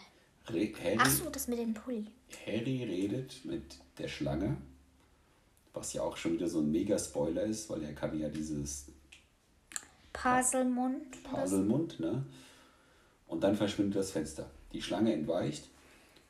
Re, 0.48 0.74
Harry, 0.82 0.98
Ach 0.98 1.10
so, 1.10 1.30
das 1.30 1.48
mit 1.48 1.60
dem 1.60 1.74
Pulli. 1.74 2.06
Harry 2.46 2.84
redet 2.84 3.46
mit 3.46 3.78
der 3.98 4.08
Schlange, 4.08 4.58
was 5.80 5.94
ja 5.94 6.04
auch 6.04 6.18
schon 6.18 6.34
wieder 6.34 6.48
so 6.48 6.60
ein 6.60 6.72
Mega-Spoiler 6.72 7.44
ist, 7.44 7.70
weil 7.70 7.84
er 7.84 7.94
kann 7.94 8.18
ja 8.20 8.28
dieses 8.30 8.88
Paselmund. 10.12 11.24
Paselmund, 11.24 12.00
ne? 12.00 12.26
Und 13.28 13.44
dann 13.44 13.56
verschwindet 13.56 13.96
das 13.96 14.12
Fenster. 14.12 14.50
Die 14.74 14.82
Schlange 14.82 15.14
entweicht 15.14 15.70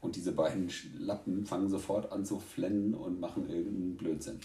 und 0.01 0.15
diese 0.15 0.33
beiden 0.33 0.71
Lappen 0.99 1.45
fangen 1.45 1.69
sofort 1.69 2.11
an 2.11 2.25
zu 2.25 2.39
flennen 2.39 2.93
und 2.93 3.19
machen 3.19 3.49
irgendeinen 3.49 3.97
Blödsinn. 3.97 4.39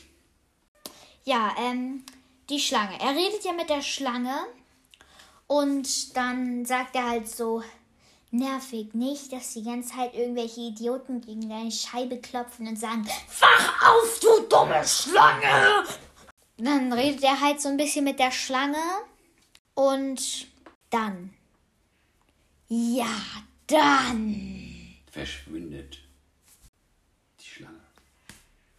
Ja, 1.24 1.54
ähm, 1.58 2.02
die 2.48 2.60
Schlange. 2.60 2.98
Er 3.00 3.10
redet 3.10 3.44
ja 3.44 3.52
mit 3.52 3.68
der 3.68 3.82
Schlange 3.82 4.34
und 5.46 6.16
dann 6.16 6.64
sagt 6.64 6.96
er 6.96 7.10
halt 7.10 7.28
so, 7.28 7.62
nervig 8.34 8.94
nicht, 8.94 9.32
dass 9.32 9.54
die 9.54 9.62
ganze 9.62 9.94
Zeit 9.94 10.14
irgendwelche 10.14 10.60
Idioten 10.60 11.20
gegen 11.20 11.48
deine 11.48 11.70
Scheibe 11.70 12.18
klopfen 12.18 12.66
und 12.66 12.78
sagen, 12.78 13.06
wach 13.40 13.90
auf, 13.90 14.20
du 14.20 14.48
dumme 14.48 14.82
Schlange! 14.84 15.84
Dann 16.56 16.92
redet 16.92 17.22
er 17.22 17.40
halt 17.40 17.60
so 17.60 17.68
ein 17.68 17.76
bisschen 17.76 18.04
mit 18.04 18.18
der 18.18 18.30
Schlange 18.30 18.82
und 19.74 20.46
dann, 20.90 21.34
ja, 22.68 23.06
dann. 23.66 24.96
Verschwindet 25.10 25.98
die 27.40 27.44
Schlange. 27.44 27.80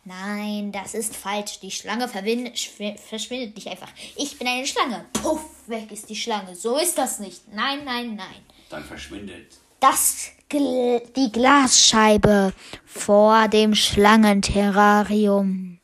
Nein, 0.03 0.71
das 0.71 0.93
ist 0.93 1.15
falsch. 1.15 1.59
Die 1.59 1.71
Schlange 1.71 2.07
verschwindet 2.07 3.55
nicht 3.55 3.67
einfach. 3.67 3.89
Ich 4.15 4.37
bin 4.37 4.47
eine 4.47 4.67
Schlange. 4.67 5.05
Puff, 5.13 5.67
weg 5.67 5.91
ist 5.91 6.09
die 6.09 6.15
Schlange. 6.15 6.55
So 6.55 6.77
ist 6.77 6.97
das 6.97 7.19
nicht. 7.19 7.47
Nein, 7.51 7.83
nein, 7.83 8.15
nein. 8.15 8.45
Dann 8.69 8.83
verschwindet. 8.83 9.47
Das 9.79 10.31
die 10.51 11.31
Glasscheibe 11.31 12.53
vor 12.85 13.47
dem 13.47 13.73
Schlangenterrarium. 13.75 15.79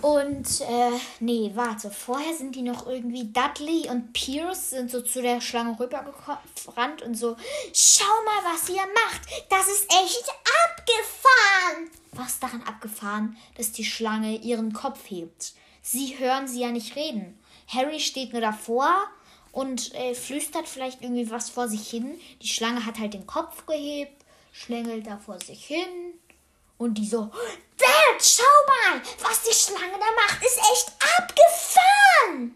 Und, 0.00 0.60
äh, 0.60 0.90
nee, 1.20 1.50
warte. 1.54 1.90
Vorher 1.90 2.34
sind 2.34 2.54
die 2.54 2.62
noch 2.62 2.86
irgendwie 2.86 3.32
Dudley 3.32 3.88
und 3.88 4.12
Pierce 4.12 4.70
sind 4.70 4.90
so 4.90 5.00
zu 5.00 5.22
der 5.22 5.40
Schlange 5.40 5.80
rübergerannt 5.80 7.00
und 7.02 7.14
so, 7.14 7.36
schau 7.72 8.04
mal, 8.26 8.52
was 8.52 8.68
ihr 8.68 8.74
macht. 8.74 9.22
Das 9.48 9.66
ist 9.66 9.90
echt 9.90 10.28
abgefahren. 10.66 11.90
Was 12.12 12.38
daran 12.38 12.62
abgefahren, 12.64 13.36
dass 13.56 13.72
die 13.72 13.84
Schlange 13.84 14.36
ihren 14.36 14.74
Kopf 14.74 15.08
hebt? 15.08 15.54
Sie 15.80 16.18
hören 16.18 16.46
sie 16.46 16.60
ja 16.60 16.70
nicht 16.70 16.96
reden. 16.96 17.38
Harry 17.66 17.98
steht 17.98 18.32
nur 18.32 18.42
davor 18.42 18.94
und 19.54 19.94
äh, 19.94 20.14
flüstert 20.14 20.68
vielleicht 20.68 21.02
irgendwie 21.02 21.30
was 21.30 21.48
vor 21.48 21.68
sich 21.68 21.88
hin. 21.88 22.16
Die 22.42 22.48
Schlange 22.48 22.84
hat 22.84 22.98
halt 22.98 23.14
den 23.14 23.26
Kopf 23.26 23.66
gehebt, 23.66 24.24
schlängelt 24.52 25.06
da 25.06 25.16
vor 25.16 25.40
sich 25.40 25.64
hin. 25.64 26.18
Und 26.76 26.98
die 26.98 27.06
so, 27.06 27.30
Dad, 27.78 28.20
schau 28.20 28.42
mal, 28.66 29.00
was 29.22 29.42
die 29.44 29.54
Schlange 29.54 29.92
da 29.92 30.06
macht, 30.26 30.44
ist 30.44 30.58
echt 30.58 30.92
abgefahren. 31.18 32.52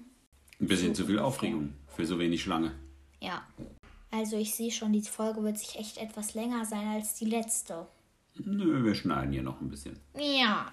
Ein 0.61 0.67
bisschen 0.67 0.95
zu 0.95 1.07
viel 1.07 1.21
Aufregung 1.21 1.73
für 1.95 2.05
so 2.05 2.19
wenig 2.19 2.43
Schlange. 2.43 2.75
Ja, 3.21 3.47
also 4.11 4.37
ich 4.37 4.57
sehe 4.57 4.73
schon, 4.73 4.93
die 4.93 5.03
Folge 5.03 5.45
wird 5.45 5.57
sich 5.57 5.79
echt 5.79 5.99
etwas 5.99 6.35
länger 6.35 6.65
sein 6.65 6.89
als 6.89 7.15
die 7.15 7.27
letzte. 7.27 7.87
Nö, 8.35 8.85
wir 8.85 8.97
schneiden 8.97 9.33
hier 9.33 9.43
noch 9.43 9.61
ein 9.61 9.69
bisschen. 9.69 10.01
Ja, 10.17 10.73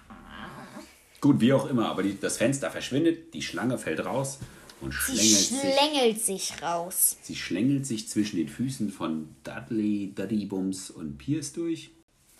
Gut, 1.20 1.40
wie 1.40 1.52
auch 1.52 1.66
immer, 1.66 1.88
aber 1.88 2.02
die, 2.02 2.20
das 2.20 2.36
Fenster 2.36 2.70
verschwindet, 2.70 3.32
die 3.34 3.42
Schlange 3.42 3.78
fällt 3.78 4.04
raus 4.04 4.38
und 4.80 4.92
sie 4.92 5.16
schlängelt 5.16 5.36
sich. 5.38 5.60
schlängelt 5.60 6.20
sich 6.24 6.62
raus. 6.62 7.16
Sie 7.22 7.36
schlängelt 7.36 7.86
sich 7.86 8.08
zwischen 8.08 8.36
den 8.36 8.48
Füßen 8.48 8.90
von 8.90 9.34
Dudley, 9.44 10.12
Duddy 10.14 10.46
Bums 10.46 10.90
und 10.90 11.18
Pierce 11.18 11.52
durch. 11.52 11.90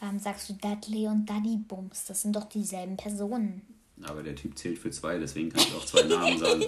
Warum 0.01 0.19
sagst 0.19 0.49
du 0.51 0.53
Dudley 0.55 1.07
und 1.07 1.27
Daddy 1.27 1.57
Bums? 1.57 2.05
Das 2.05 2.23
sind 2.23 2.37
doch 2.37 2.45
dieselben 2.49 2.97
Personen. 2.97 3.63
Aber 4.03 4.23
der 4.23 4.35
Typ 4.37 4.59
zählt 4.59 4.79
für 4.79 4.91
zwei, 4.91 5.17
deswegen 5.19 5.49
kann 5.51 5.63
ich 5.63 5.75
auch 5.75 5.85
zwei 5.87 6.03
Namen 6.03 6.39
sagen. 6.39 6.65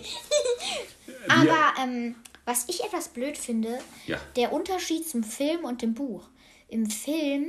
Aber 1.28 1.74
ähm, 1.82 2.14
was 2.46 2.64
ich 2.68 2.82
etwas 2.82 3.08
blöd 3.08 3.36
finde, 3.36 3.78
Ja. 4.06 4.18
der 4.36 4.52
Unterschied 4.52 5.06
zum 5.08 5.22
Film 5.22 5.64
und 5.64 5.82
dem 5.82 5.94
Buch. 5.94 6.28
Im 6.68 6.88
Film, 6.88 7.48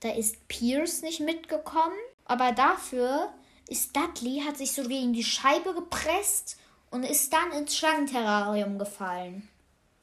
da 0.00 0.10
ist 0.12 0.48
Pierce 0.48 1.02
nicht 1.02 1.20
mitgekommen, 1.20 1.96
aber 2.24 2.52
dafür 2.52 3.28
ist 3.68 3.94
Dudley, 3.94 4.40
hat 4.46 4.56
sich 4.56 4.72
so 4.72 4.82
gegen 4.82 5.12
die 5.12 5.24
Scheibe 5.24 5.74
gepresst 5.74 6.56
und 6.90 7.04
ist 7.04 7.32
dann 7.32 7.52
ins 7.52 7.76
Schlangenterrarium 7.76 8.78
gefallen. 8.78 9.48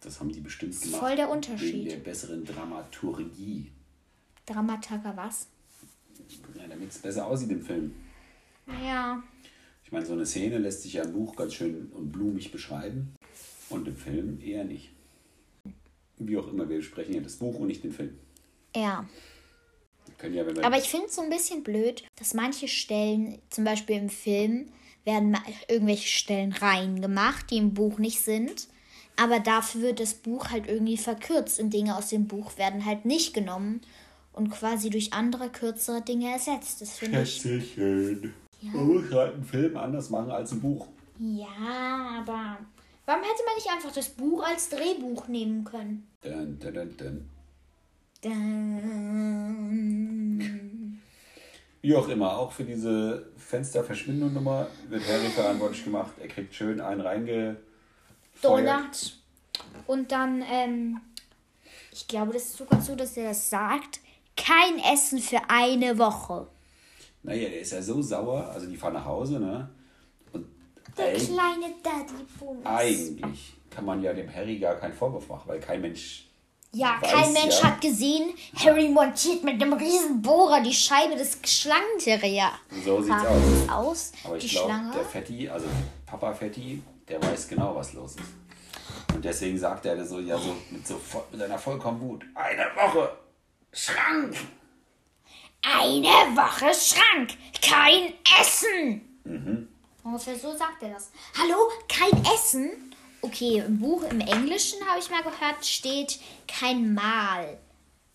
Das 0.02 0.19
haben 0.19 0.32
die 0.32 0.39
bestimmt 0.39 0.74
ist 0.74 0.84
gemacht. 0.84 1.02
voll 1.02 1.15
der 1.15 1.30
Unterschied. 1.30 1.74
Wegen 1.74 1.89
der 1.89 1.98
besseren 1.98 2.45
Dramaturgie. 2.45 3.71
Dramataga 4.45 5.13
was? 5.15 5.48
Ja, 6.56 6.67
damit 6.67 6.91
es 6.91 7.00
besser 7.00 7.26
aussieht 7.26 7.50
im 7.50 7.62
Film. 7.62 7.95
Ja. 8.84 9.24
Ich 9.84 9.91
meine, 9.91 10.06
so 10.06 10.13
eine 10.13 10.26
Szene 10.26 10.58
lässt 10.58 10.84
sich 10.84 10.93
ja 10.93 11.04
im 11.04 11.13
Buch 11.13 11.36
ganz 11.36 11.54
schön 11.54 11.91
und 11.91 12.12
blumig 12.12 12.52
beschreiben 12.52 13.15
und 13.69 13.88
im 13.88 13.95
Film 13.95 14.39
eher 14.41 14.63
nicht. 14.63 14.91
Wie 16.17 16.38
auch 16.38 16.48
immer, 16.48 16.69
wir 16.69 16.78
besprechen 16.78 17.15
ja 17.15 17.21
das 17.21 17.36
Buch 17.36 17.56
und 17.56 17.67
nicht 17.67 17.84
den 17.84 17.91
Film. 17.91 18.17
Ja. 18.76 19.08
Ja, 20.21 20.45
wenn 20.45 20.56
wir 20.56 20.65
Aber 20.65 20.78
ich 20.78 20.89
finde 20.89 21.08
es 21.08 21.15
so 21.15 21.21
ein 21.21 21.30
bisschen 21.30 21.63
blöd, 21.63 22.04
dass 22.15 22.34
manche 22.34 22.67
Stellen, 22.67 23.39
zum 23.50 23.63
Beispiel 23.63 23.98
im 23.98 24.10
Film, 24.10 24.71
werden 25.06 25.38
irgendwelche 25.68 26.08
Stellen 26.08 26.52
reingemacht, 26.52 27.50
die 27.52 27.58
im 27.58 27.74
Buch 27.74 27.98
nicht 28.00 28.22
sind. 28.22 28.68
Aber 29.15 29.39
dafür 29.39 29.82
wird 29.82 30.00
das 30.00 30.13
Buch 30.13 30.50
halt 30.50 30.68
irgendwie 30.68 30.98
verkürzt 30.98 31.60
und 31.60 31.74
Dinge 31.74 31.96
aus 31.96 32.10
dem 32.10 32.28
Buch 32.28 32.58
werden 32.58 32.86
halt 32.86 33.06
nicht 33.06 33.34
genommen 33.34 33.82
und 34.34 34.50
quasi 34.50 34.89
durch 34.89 35.13
andere 35.13 35.50
kürzere 35.50 36.02
Dinge 36.02 36.34
ersetzt. 36.34 36.82
Das 36.82 36.98
finde 36.98 37.22
ich. 37.22 37.36
Schätzelchen. 37.36 38.34
Man 38.62 38.88
muss 38.88 39.12
halt 39.12 39.36
einen 39.36 39.46
Film 39.46 39.78
anders 39.78 40.10
machen 40.10 40.32
als 40.32 40.52
ein 40.52 40.60
Buch. 40.60 40.88
Ja, 41.20 42.20
aber 42.20 42.58
warum 43.06 43.24
hätte 43.24 43.44
man 43.46 43.56
nicht 43.56 43.70
einfach 43.72 43.94
das 43.94 44.10
Buch 44.10 44.44
als 44.44 44.68
Drehbuch 44.70 45.30
nehmen 45.30 45.63
können? 45.63 46.08
Dun, 46.22 46.60
dun, 46.60 46.74
dun, 46.74 46.98
dun. 46.98 47.30
Dann. 48.22 49.26
Wie 51.86 51.95
auch 51.95 52.08
immer, 52.08 52.36
auch 52.36 52.52
für 52.52 52.63
diese 52.63 53.28
Fensterverschwindung-Nummer 53.38 54.65
wird 54.89 55.08
Harry 55.08 55.30
verantwortlich 55.30 55.84
gemacht. 55.84 56.13
Er 56.19 56.28
kriegt 56.28 56.52
schön 56.52 56.82
einen. 56.82 57.58
Donut. 58.41 59.17
Und 59.86 60.12
dann, 60.12 60.43
ähm, 60.52 61.00
ich 61.91 62.08
glaube, 62.08 62.34
das 62.34 62.45
ist 62.45 62.58
sogar 62.58 62.82
so, 62.82 62.95
dass 62.95 63.15
er 63.17 63.28
das 63.30 63.52
sagt. 63.52 64.00
Kein 64.36 64.80
Essen 64.91 65.19
für 65.19 65.38
eine 65.48 65.95
Woche. 66.00 66.48
Naja, 67.21 67.50
der 67.50 67.60
ist 67.60 67.71
ja 67.71 67.84
so 67.84 68.02
sauer, 68.02 68.48
also 68.48 68.65
die 68.65 68.78
fahren 68.78 68.93
nach 68.93 69.06
Hause, 69.06 69.39
ne? 69.39 69.69
Und 70.34 70.48
Der 70.98 71.13
kleine 71.13 71.71
Daddy 71.84 72.26
Bums. 72.39 72.65
eigentlich 72.65 73.54
kann 73.69 73.86
man 73.86 74.02
ja 74.02 74.12
dem 74.12 74.34
Harry 74.34 74.58
gar 74.58 74.74
keinen 74.78 74.93
Vorwurf 74.95 75.30
machen, 75.30 75.43
weil 75.50 75.60
kein 75.60 75.82
Mensch 75.82 76.32
Ja, 76.76 76.98
weiß 77.02 77.10
kein 77.10 77.32
Mensch 77.34 77.62
ja- 77.62 77.64
hat 77.64 77.80
gesehen, 77.80 78.34
Harry 78.58 78.90
montiert 78.90 79.46
mit 79.46 79.62
einem 79.62 79.72
riesen 79.74 80.22
Bohrer 80.22 80.62
die 80.62 80.74
Scheibe 80.74 81.16
des 81.16 81.38
Schlangenterrier. 81.46 82.50
So 82.84 83.02
sieht's 83.02 83.16
aus. 83.26 83.70
aus. 83.72 84.12
Aber 84.26 84.38
die 84.38 84.46
ich 84.46 84.52
glaube, 84.52 84.92
der 84.94 85.06
Fetti, 85.06 85.48
also 85.48 85.68
Papa 86.06 86.34
Fetti, 86.34 86.84
der 87.08 87.24
weiß 87.24 87.48
genau, 87.48 87.74
was 87.78 87.94
los 87.94 88.18
ist. 88.18 89.16
Und 89.16 89.24
deswegen 89.24 89.58
sagt 89.58 89.86
er 89.86 90.06
so, 90.06 90.20
ja, 90.20 90.38
so 90.38 90.54
mit, 90.70 90.86
so 90.86 91.00
mit 91.32 91.42
einer 91.42 91.58
vollkommen 91.58 92.02
Wut: 92.02 92.26
Eine 92.34 92.66
Woche 92.76 93.10
Schrank! 93.72 94.36
Eine 95.62 96.36
Woche 96.36 96.74
Schrank, 96.74 97.38
kein 97.62 98.14
Essen. 98.42 99.70
Ungefähr 100.04 100.38
so 100.38 100.56
sagt 100.56 100.84
er 100.84 100.90
das. 100.90 101.10
Hallo, 101.40 101.72
kein 101.88 102.22
Essen? 102.34 102.85
Okay, 103.26 103.64
im 103.66 103.80
Buch 103.80 104.04
im 104.04 104.22
Englischen 104.22 104.86
habe 104.88 105.00
ich 105.00 105.10
mal 105.10 105.24
gehört, 105.24 105.66
steht 105.66 106.20
kein 106.48 106.94
Mahl. 106.94 107.58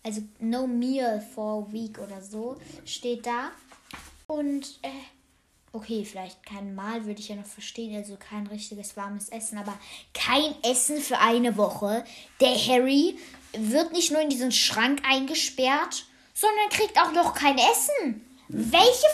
Also 0.03 0.21
no 0.39 0.65
meal 0.65 1.19
for 1.35 1.67
a 1.67 1.73
week 1.73 1.99
oder 1.99 2.21
so 2.21 2.55
steht 2.85 3.25
da. 3.25 3.51
Und 4.25 4.79
äh, 4.83 4.89
okay, 5.73 6.05
vielleicht 6.05 6.45
kein 6.45 6.73
Mahl 6.75 7.05
würde 7.05 7.19
ich 7.19 7.27
ja 7.27 7.35
noch 7.35 7.45
verstehen, 7.45 7.93
also 7.93 8.15
kein 8.15 8.47
richtiges 8.47 8.95
warmes 8.95 9.27
Essen, 9.27 9.57
aber 9.57 9.77
kein 10.13 10.55
Essen 10.63 10.97
für 11.01 11.19
eine 11.19 11.57
Woche. 11.57 12.05
Der 12.39 12.55
Harry 12.55 13.19
wird 13.51 13.91
nicht 13.91 14.11
nur 14.11 14.21
in 14.21 14.29
diesen 14.29 14.53
Schrank 14.53 15.01
eingesperrt, 15.05 16.05
sondern 16.33 16.69
kriegt 16.69 16.97
auch 16.97 17.11
noch 17.11 17.33
kein 17.33 17.57
Essen. 17.57 18.25
Welche 18.47 19.07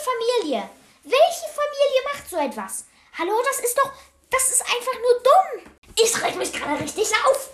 Familie? 0.44 0.62
Welche 1.02 1.48
Familie 1.48 2.00
macht 2.12 2.30
so 2.30 2.36
etwas? 2.36 2.84
Hallo, 3.18 3.32
das 3.50 3.64
ist 3.64 3.76
doch, 3.76 3.90
das 4.30 4.50
ist. 4.50 4.64
Ich 6.02 6.22
reg 6.22 6.36
mich 6.38 6.52
gerade 6.52 6.82
richtig 6.82 7.06
auf. 7.26 7.50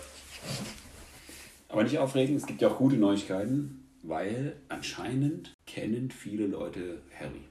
Aber 1.69 1.83
nicht 1.83 1.97
aufregen, 1.97 2.35
es 2.35 2.45
gibt 2.45 2.61
ja 2.61 2.69
auch 2.69 2.77
gute 2.77 2.95
Neuigkeiten, 2.95 3.85
weil 4.03 4.55
anscheinend 4.69 5.53
kennen 5.65 6.11
viele 6.11 6.47
Leute 6.47 7.01
Harry. 7.19 7.41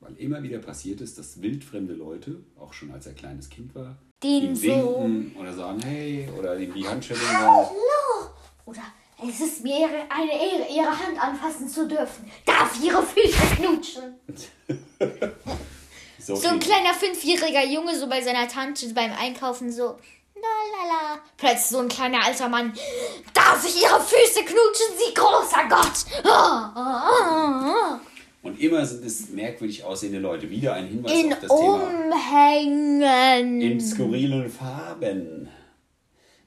Weil 0.00 0.16
immer 0.16 0.42
wieder 0.42 0.58
passiert 0.58 1.00
ist, 1.00 1.16
dass 1.18 1.40
wildfremde 1.42 1.94
Leute, 1.94 2.42
auch 2.58 2.72
schon 2.72 2.90
als 2.92 3.06
er 3.06 3.14
kleines 3.14 3.48
Kind 3.48 3.74
war, 3.74 3.96
Den 4.22 4.44
ihm 4.44 4.54
so- 4.56 4.62
winken 4.66 5.36
oder 5.40 5.52
sagen 5.54 5.80
Hey 5.82 6.28
oder 6.38 6.58
ihm 6.58 6.74
die 6.74 6.86
Hand 6.86 7.04
schütteln. 7.04 7.26
Hallo. 7.38 7.70
Oder 8.64 8.82
es 9.28 9.40
ist 9.40 9.62
mir 9.62 9.86
eine 10.08 10.32
Ehre, 10.32 10.66
ihre 10.72 10.90
Hand 10.90 11.20
anfassen 11.20 11.68
zu 11.68 11.86
dürfen. 11.88 12.30
Darf 12.44 12.76
ihre 12.82 13.02
Füße 13.02 13.56
knutschen? 13.56 14.14
So, 16.24 16.36
So 16.36 16.46
ein 16.50 16.60
kleiner 16.60 16.94
fünfjähriger 16.94 17.64
Junge 17.66 17.98
so 17.98 18.08
bei 18.08 18.20
seiner 18.20 18.46
Tante 18.46 18.88
beim 18.94 19.10
Einkaufen 19.12 19.72
so. 19.72 19.98
Lalala. 20.42 21.20
Plötzlich 21.36 21.66
so 21.66 21.78
ein 21.78 21.88
kleiner 21.88 22.24
alter 22.24 22.48
Mann. 22.48 22.72
Darf 23.32 23.64
ich 23.64 23.82
ihre 23.82 24.00
Füße 24.00 24.40
knutschen, 24.44 24.96
Sie 24.98 25.14
großer 25.14 25.68
Gott? 25.68 26.24
Ah, 26.24 26.72
ah, 26.74 27.02
ah, 27.06 27.66
ah. 27.66 28.00
Und 28.42 28.60
immer 28.60 28.84
sind 28.84 29.04
es 29.04 29.28
merkwürdig 29.28 29.84
aussehende 29.84 30.18
Leute. 30.18 30.50
Wieder 30.50 30.74
ein 30.74 30.88
Hinweis 30.88 31.12
In 31.12 31.32
auf 31.32 31.40
das 31.40 31.48
Thema. 31.48 31.84
Umhängen. 32.10 33.60
In 33.60 33.80
skurrilen 33.80 34.50
Farben. 34.50 35.48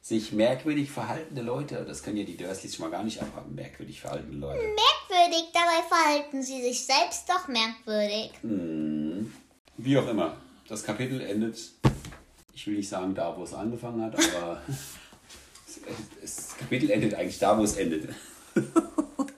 Sich 0.02 0.34
merkwürdig 0.34 0.92
verhaltende 0.92 1.42
Leute, 1.42 1.84
das 1.88 2.04
können 2.04 2.18
ja 2.18 2.26
die 2.26 2.38
Dursleys 2.38 2.76
schon 2.76 2.86
mal 2.86 2.92
gar 2.92 3.04
nicht 3.04 3.20
abhaben. 3.20 3.56
Merkwürdig 3.56 4.02
verhaltene 4.02 4.38
Leute. 4.38 4.62
Merkwürdig, 4.62 5.46
dabei 5.52 5.82
verhalten 5.88 6.44
sie 6.44 6.62
sich 6.62 6.86
selbst 6.86 7.28
doch 7.28 7.48
merkwürdig. 7.48 8.30
Wie 9.78 9.98
auch 9.98 10.08
immer. 10.08 10.38
Das 10.68 10.84
Kapitel 10.84 11.22
endet, 11.22 11.58
ich 12.56 12.66
will 12.66 12.76
nicht 12.76 12.90
sagen 12.90 13.14
da, 13.14 13.36
wo 13.38 13.44
es 13.44 13.54
angefangen 13.54 14.02
hat, 14.02 14.16
aber 14.16 14.62
das 16.22 16.56
Kapitel 16.58 16.90
endet 16.90 17.14
eigentlich 17.14 17.38
da, 17.38 17.58
wo 17.58 17.64
es 17.64 17.76
endet. 17.76 18.10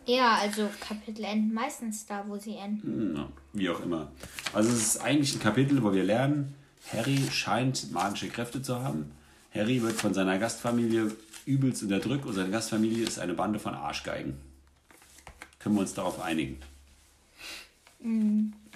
Ja, 0.06 0.36
also 0.36 0.70
Kapitel 0.80 1.26
enden 1.26 1.54
meistens 1.54 2.06
da, 2.06 2.24
wo 2.26 2.38
sie 2.38 2.56
enden. 2.56 3.18
Ja, 3.18 3.28
wie 3.52 3.70
auch 3.70 3.82
immer. 3.82 4.10
Also 4.54 4.70
es 4.70 4.96
ist 4.96 5.02
eigentlich 5.02 5.36
ein 5.36 5.42
Kapitel, 5.42 5.84
wo 5.84 5.92
wir 5.92 6.06
lernen, 6.06 6.56
Harry 6.94 7.20
scheint 7.30 7.92
magische 7.92 8.30
Kräfte 8.30 8.62
zu 8.62 8.82
haben. 8.82 9.12
Harry 9.54 9.82
wird 9.82 10.00
von 10.00 10.14
seiner 10.14 10.40
Gastfamilie 10.40 11.12
übelst 11.46 11.84
unterdrückt 11.84 12.26
und 12.26 12.36
seine 12.36 12.52
Gastfamilie 12.52 13.06
ist 13.06 13.20
eine 13.20 13.34
Bande 13.34 13.60
von 13.60 13.74
Arschgeigen. 13.74 14.38
Können 15.60 15.76
wir 15.76 15.82
uns 15.82 15.94
darauf 15.94 16.22
einigen? 16.22 16.62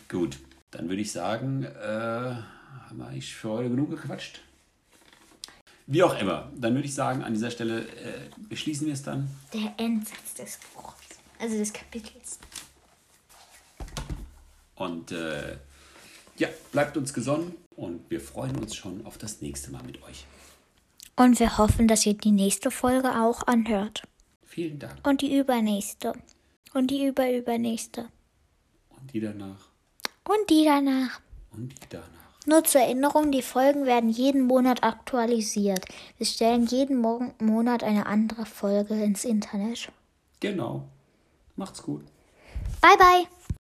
Gut, 0.10 0.38
dann 0.72 0.90
würde 0.90 1.02
ich 1.02 1.14
sagen, 1.14 1.64
äh, 1.64 2.34
haben 2.88 2.98
wir 2.98 3.08
eigentlich 3.08 3.34
für 3.34 3.50
heute 3.50 3.70
genug 3.70 3.92
gequatscht. 3.92 4.42
Wie 5.88 6.04
auch 6.04 6.18
immer, 6.20 6.50
dann 6.56 6.74
würde 6.74 6.88
ich 6.88 6.94
sagen, 6.94 7.24
an 7.24 7.34
dieser 7.34 7.52
Stelle 7.52 7.82
äh, 7.82 8.30
beschließen 8.48 8.88
wir 8.88 8.94
es 8.94 9.04
dann. 9.04 9.30
Der 9.54 9.74
Endsatz 9.78 10.34
des 10.36 10.60
Buches. 10.74 10.96
Also 11.40 11.58
des 11.58 11.74
Kapitels. 11.74 12.40
Und 14.76 15.12
äh, 15.12 15.58
ja, 16.38 16.48
bleibt 16.72 16.98
uns 16.98 17.14
gesonnen 17.14 17.56
und 17.76 18.10
wir 18.10 18.22
freuen 18.22 18.56
uns 18.58 18.76
schon 18.76 19.06
auf 19.06 19.18
das 19.18 19.42
nächste 19.42 19.72
Mal 19.72 19.84
mit 19.84 20.02
euch. 20.04 20.26
Und 21.16 21.40
wir 21.40 21.58
hoffen, 21.58 21.88
dass 21.88 22.06
ihr 22.06 22.14
die 22.14 22.32
nächste 22.32 22.72
Folge 22.72 23.22
auch 23.22 23.46
anhört. 23.48 24.04
Vielen 24.46 24.80
Dank. 24.80 25.06
Und 25.08 25.22
die 25.22 25.38
übernächste. 25.38 26.14
Und 26.74 26.90
die 26.90 27.06
überübernächste. 27.06 28.08
Und 28.90 29.14
die 29.14 29.20
danach. 29.20 29.68
Und 30.24 30.50
die 30.50 30.66
danach. 30.66 31.20
Und 31.52 31.74
die 31.74 31.88
danach. 31.90 32.21
Nur 32.48 32.64
zur 32.64 32.82
Erinnerung, 32.82 33.32
die 33.32 33.44
Folgen 33.44 33.86
werden 33.86 34.10
jeden 34.10 34.42
Monat 34.42 34.84
aktualisiert. 34.84 35.86
Wir 36.18 36.26
stellen 36.26 36.66
jeden 36.66 36.98
Morgen, 36.98 37.34
Monat 37.40 37.84
eine 37.84 38.08
andere 38.08 38.46
Folge 38.46 38.96
ins 38.96 39.26
Internet. 39.26 39.92
Genau. 40.40 40.84
Macht's 41.56 41.84
gut. 41.84 42.04
Bye 42.82 42.98
bye. 42.98 43.28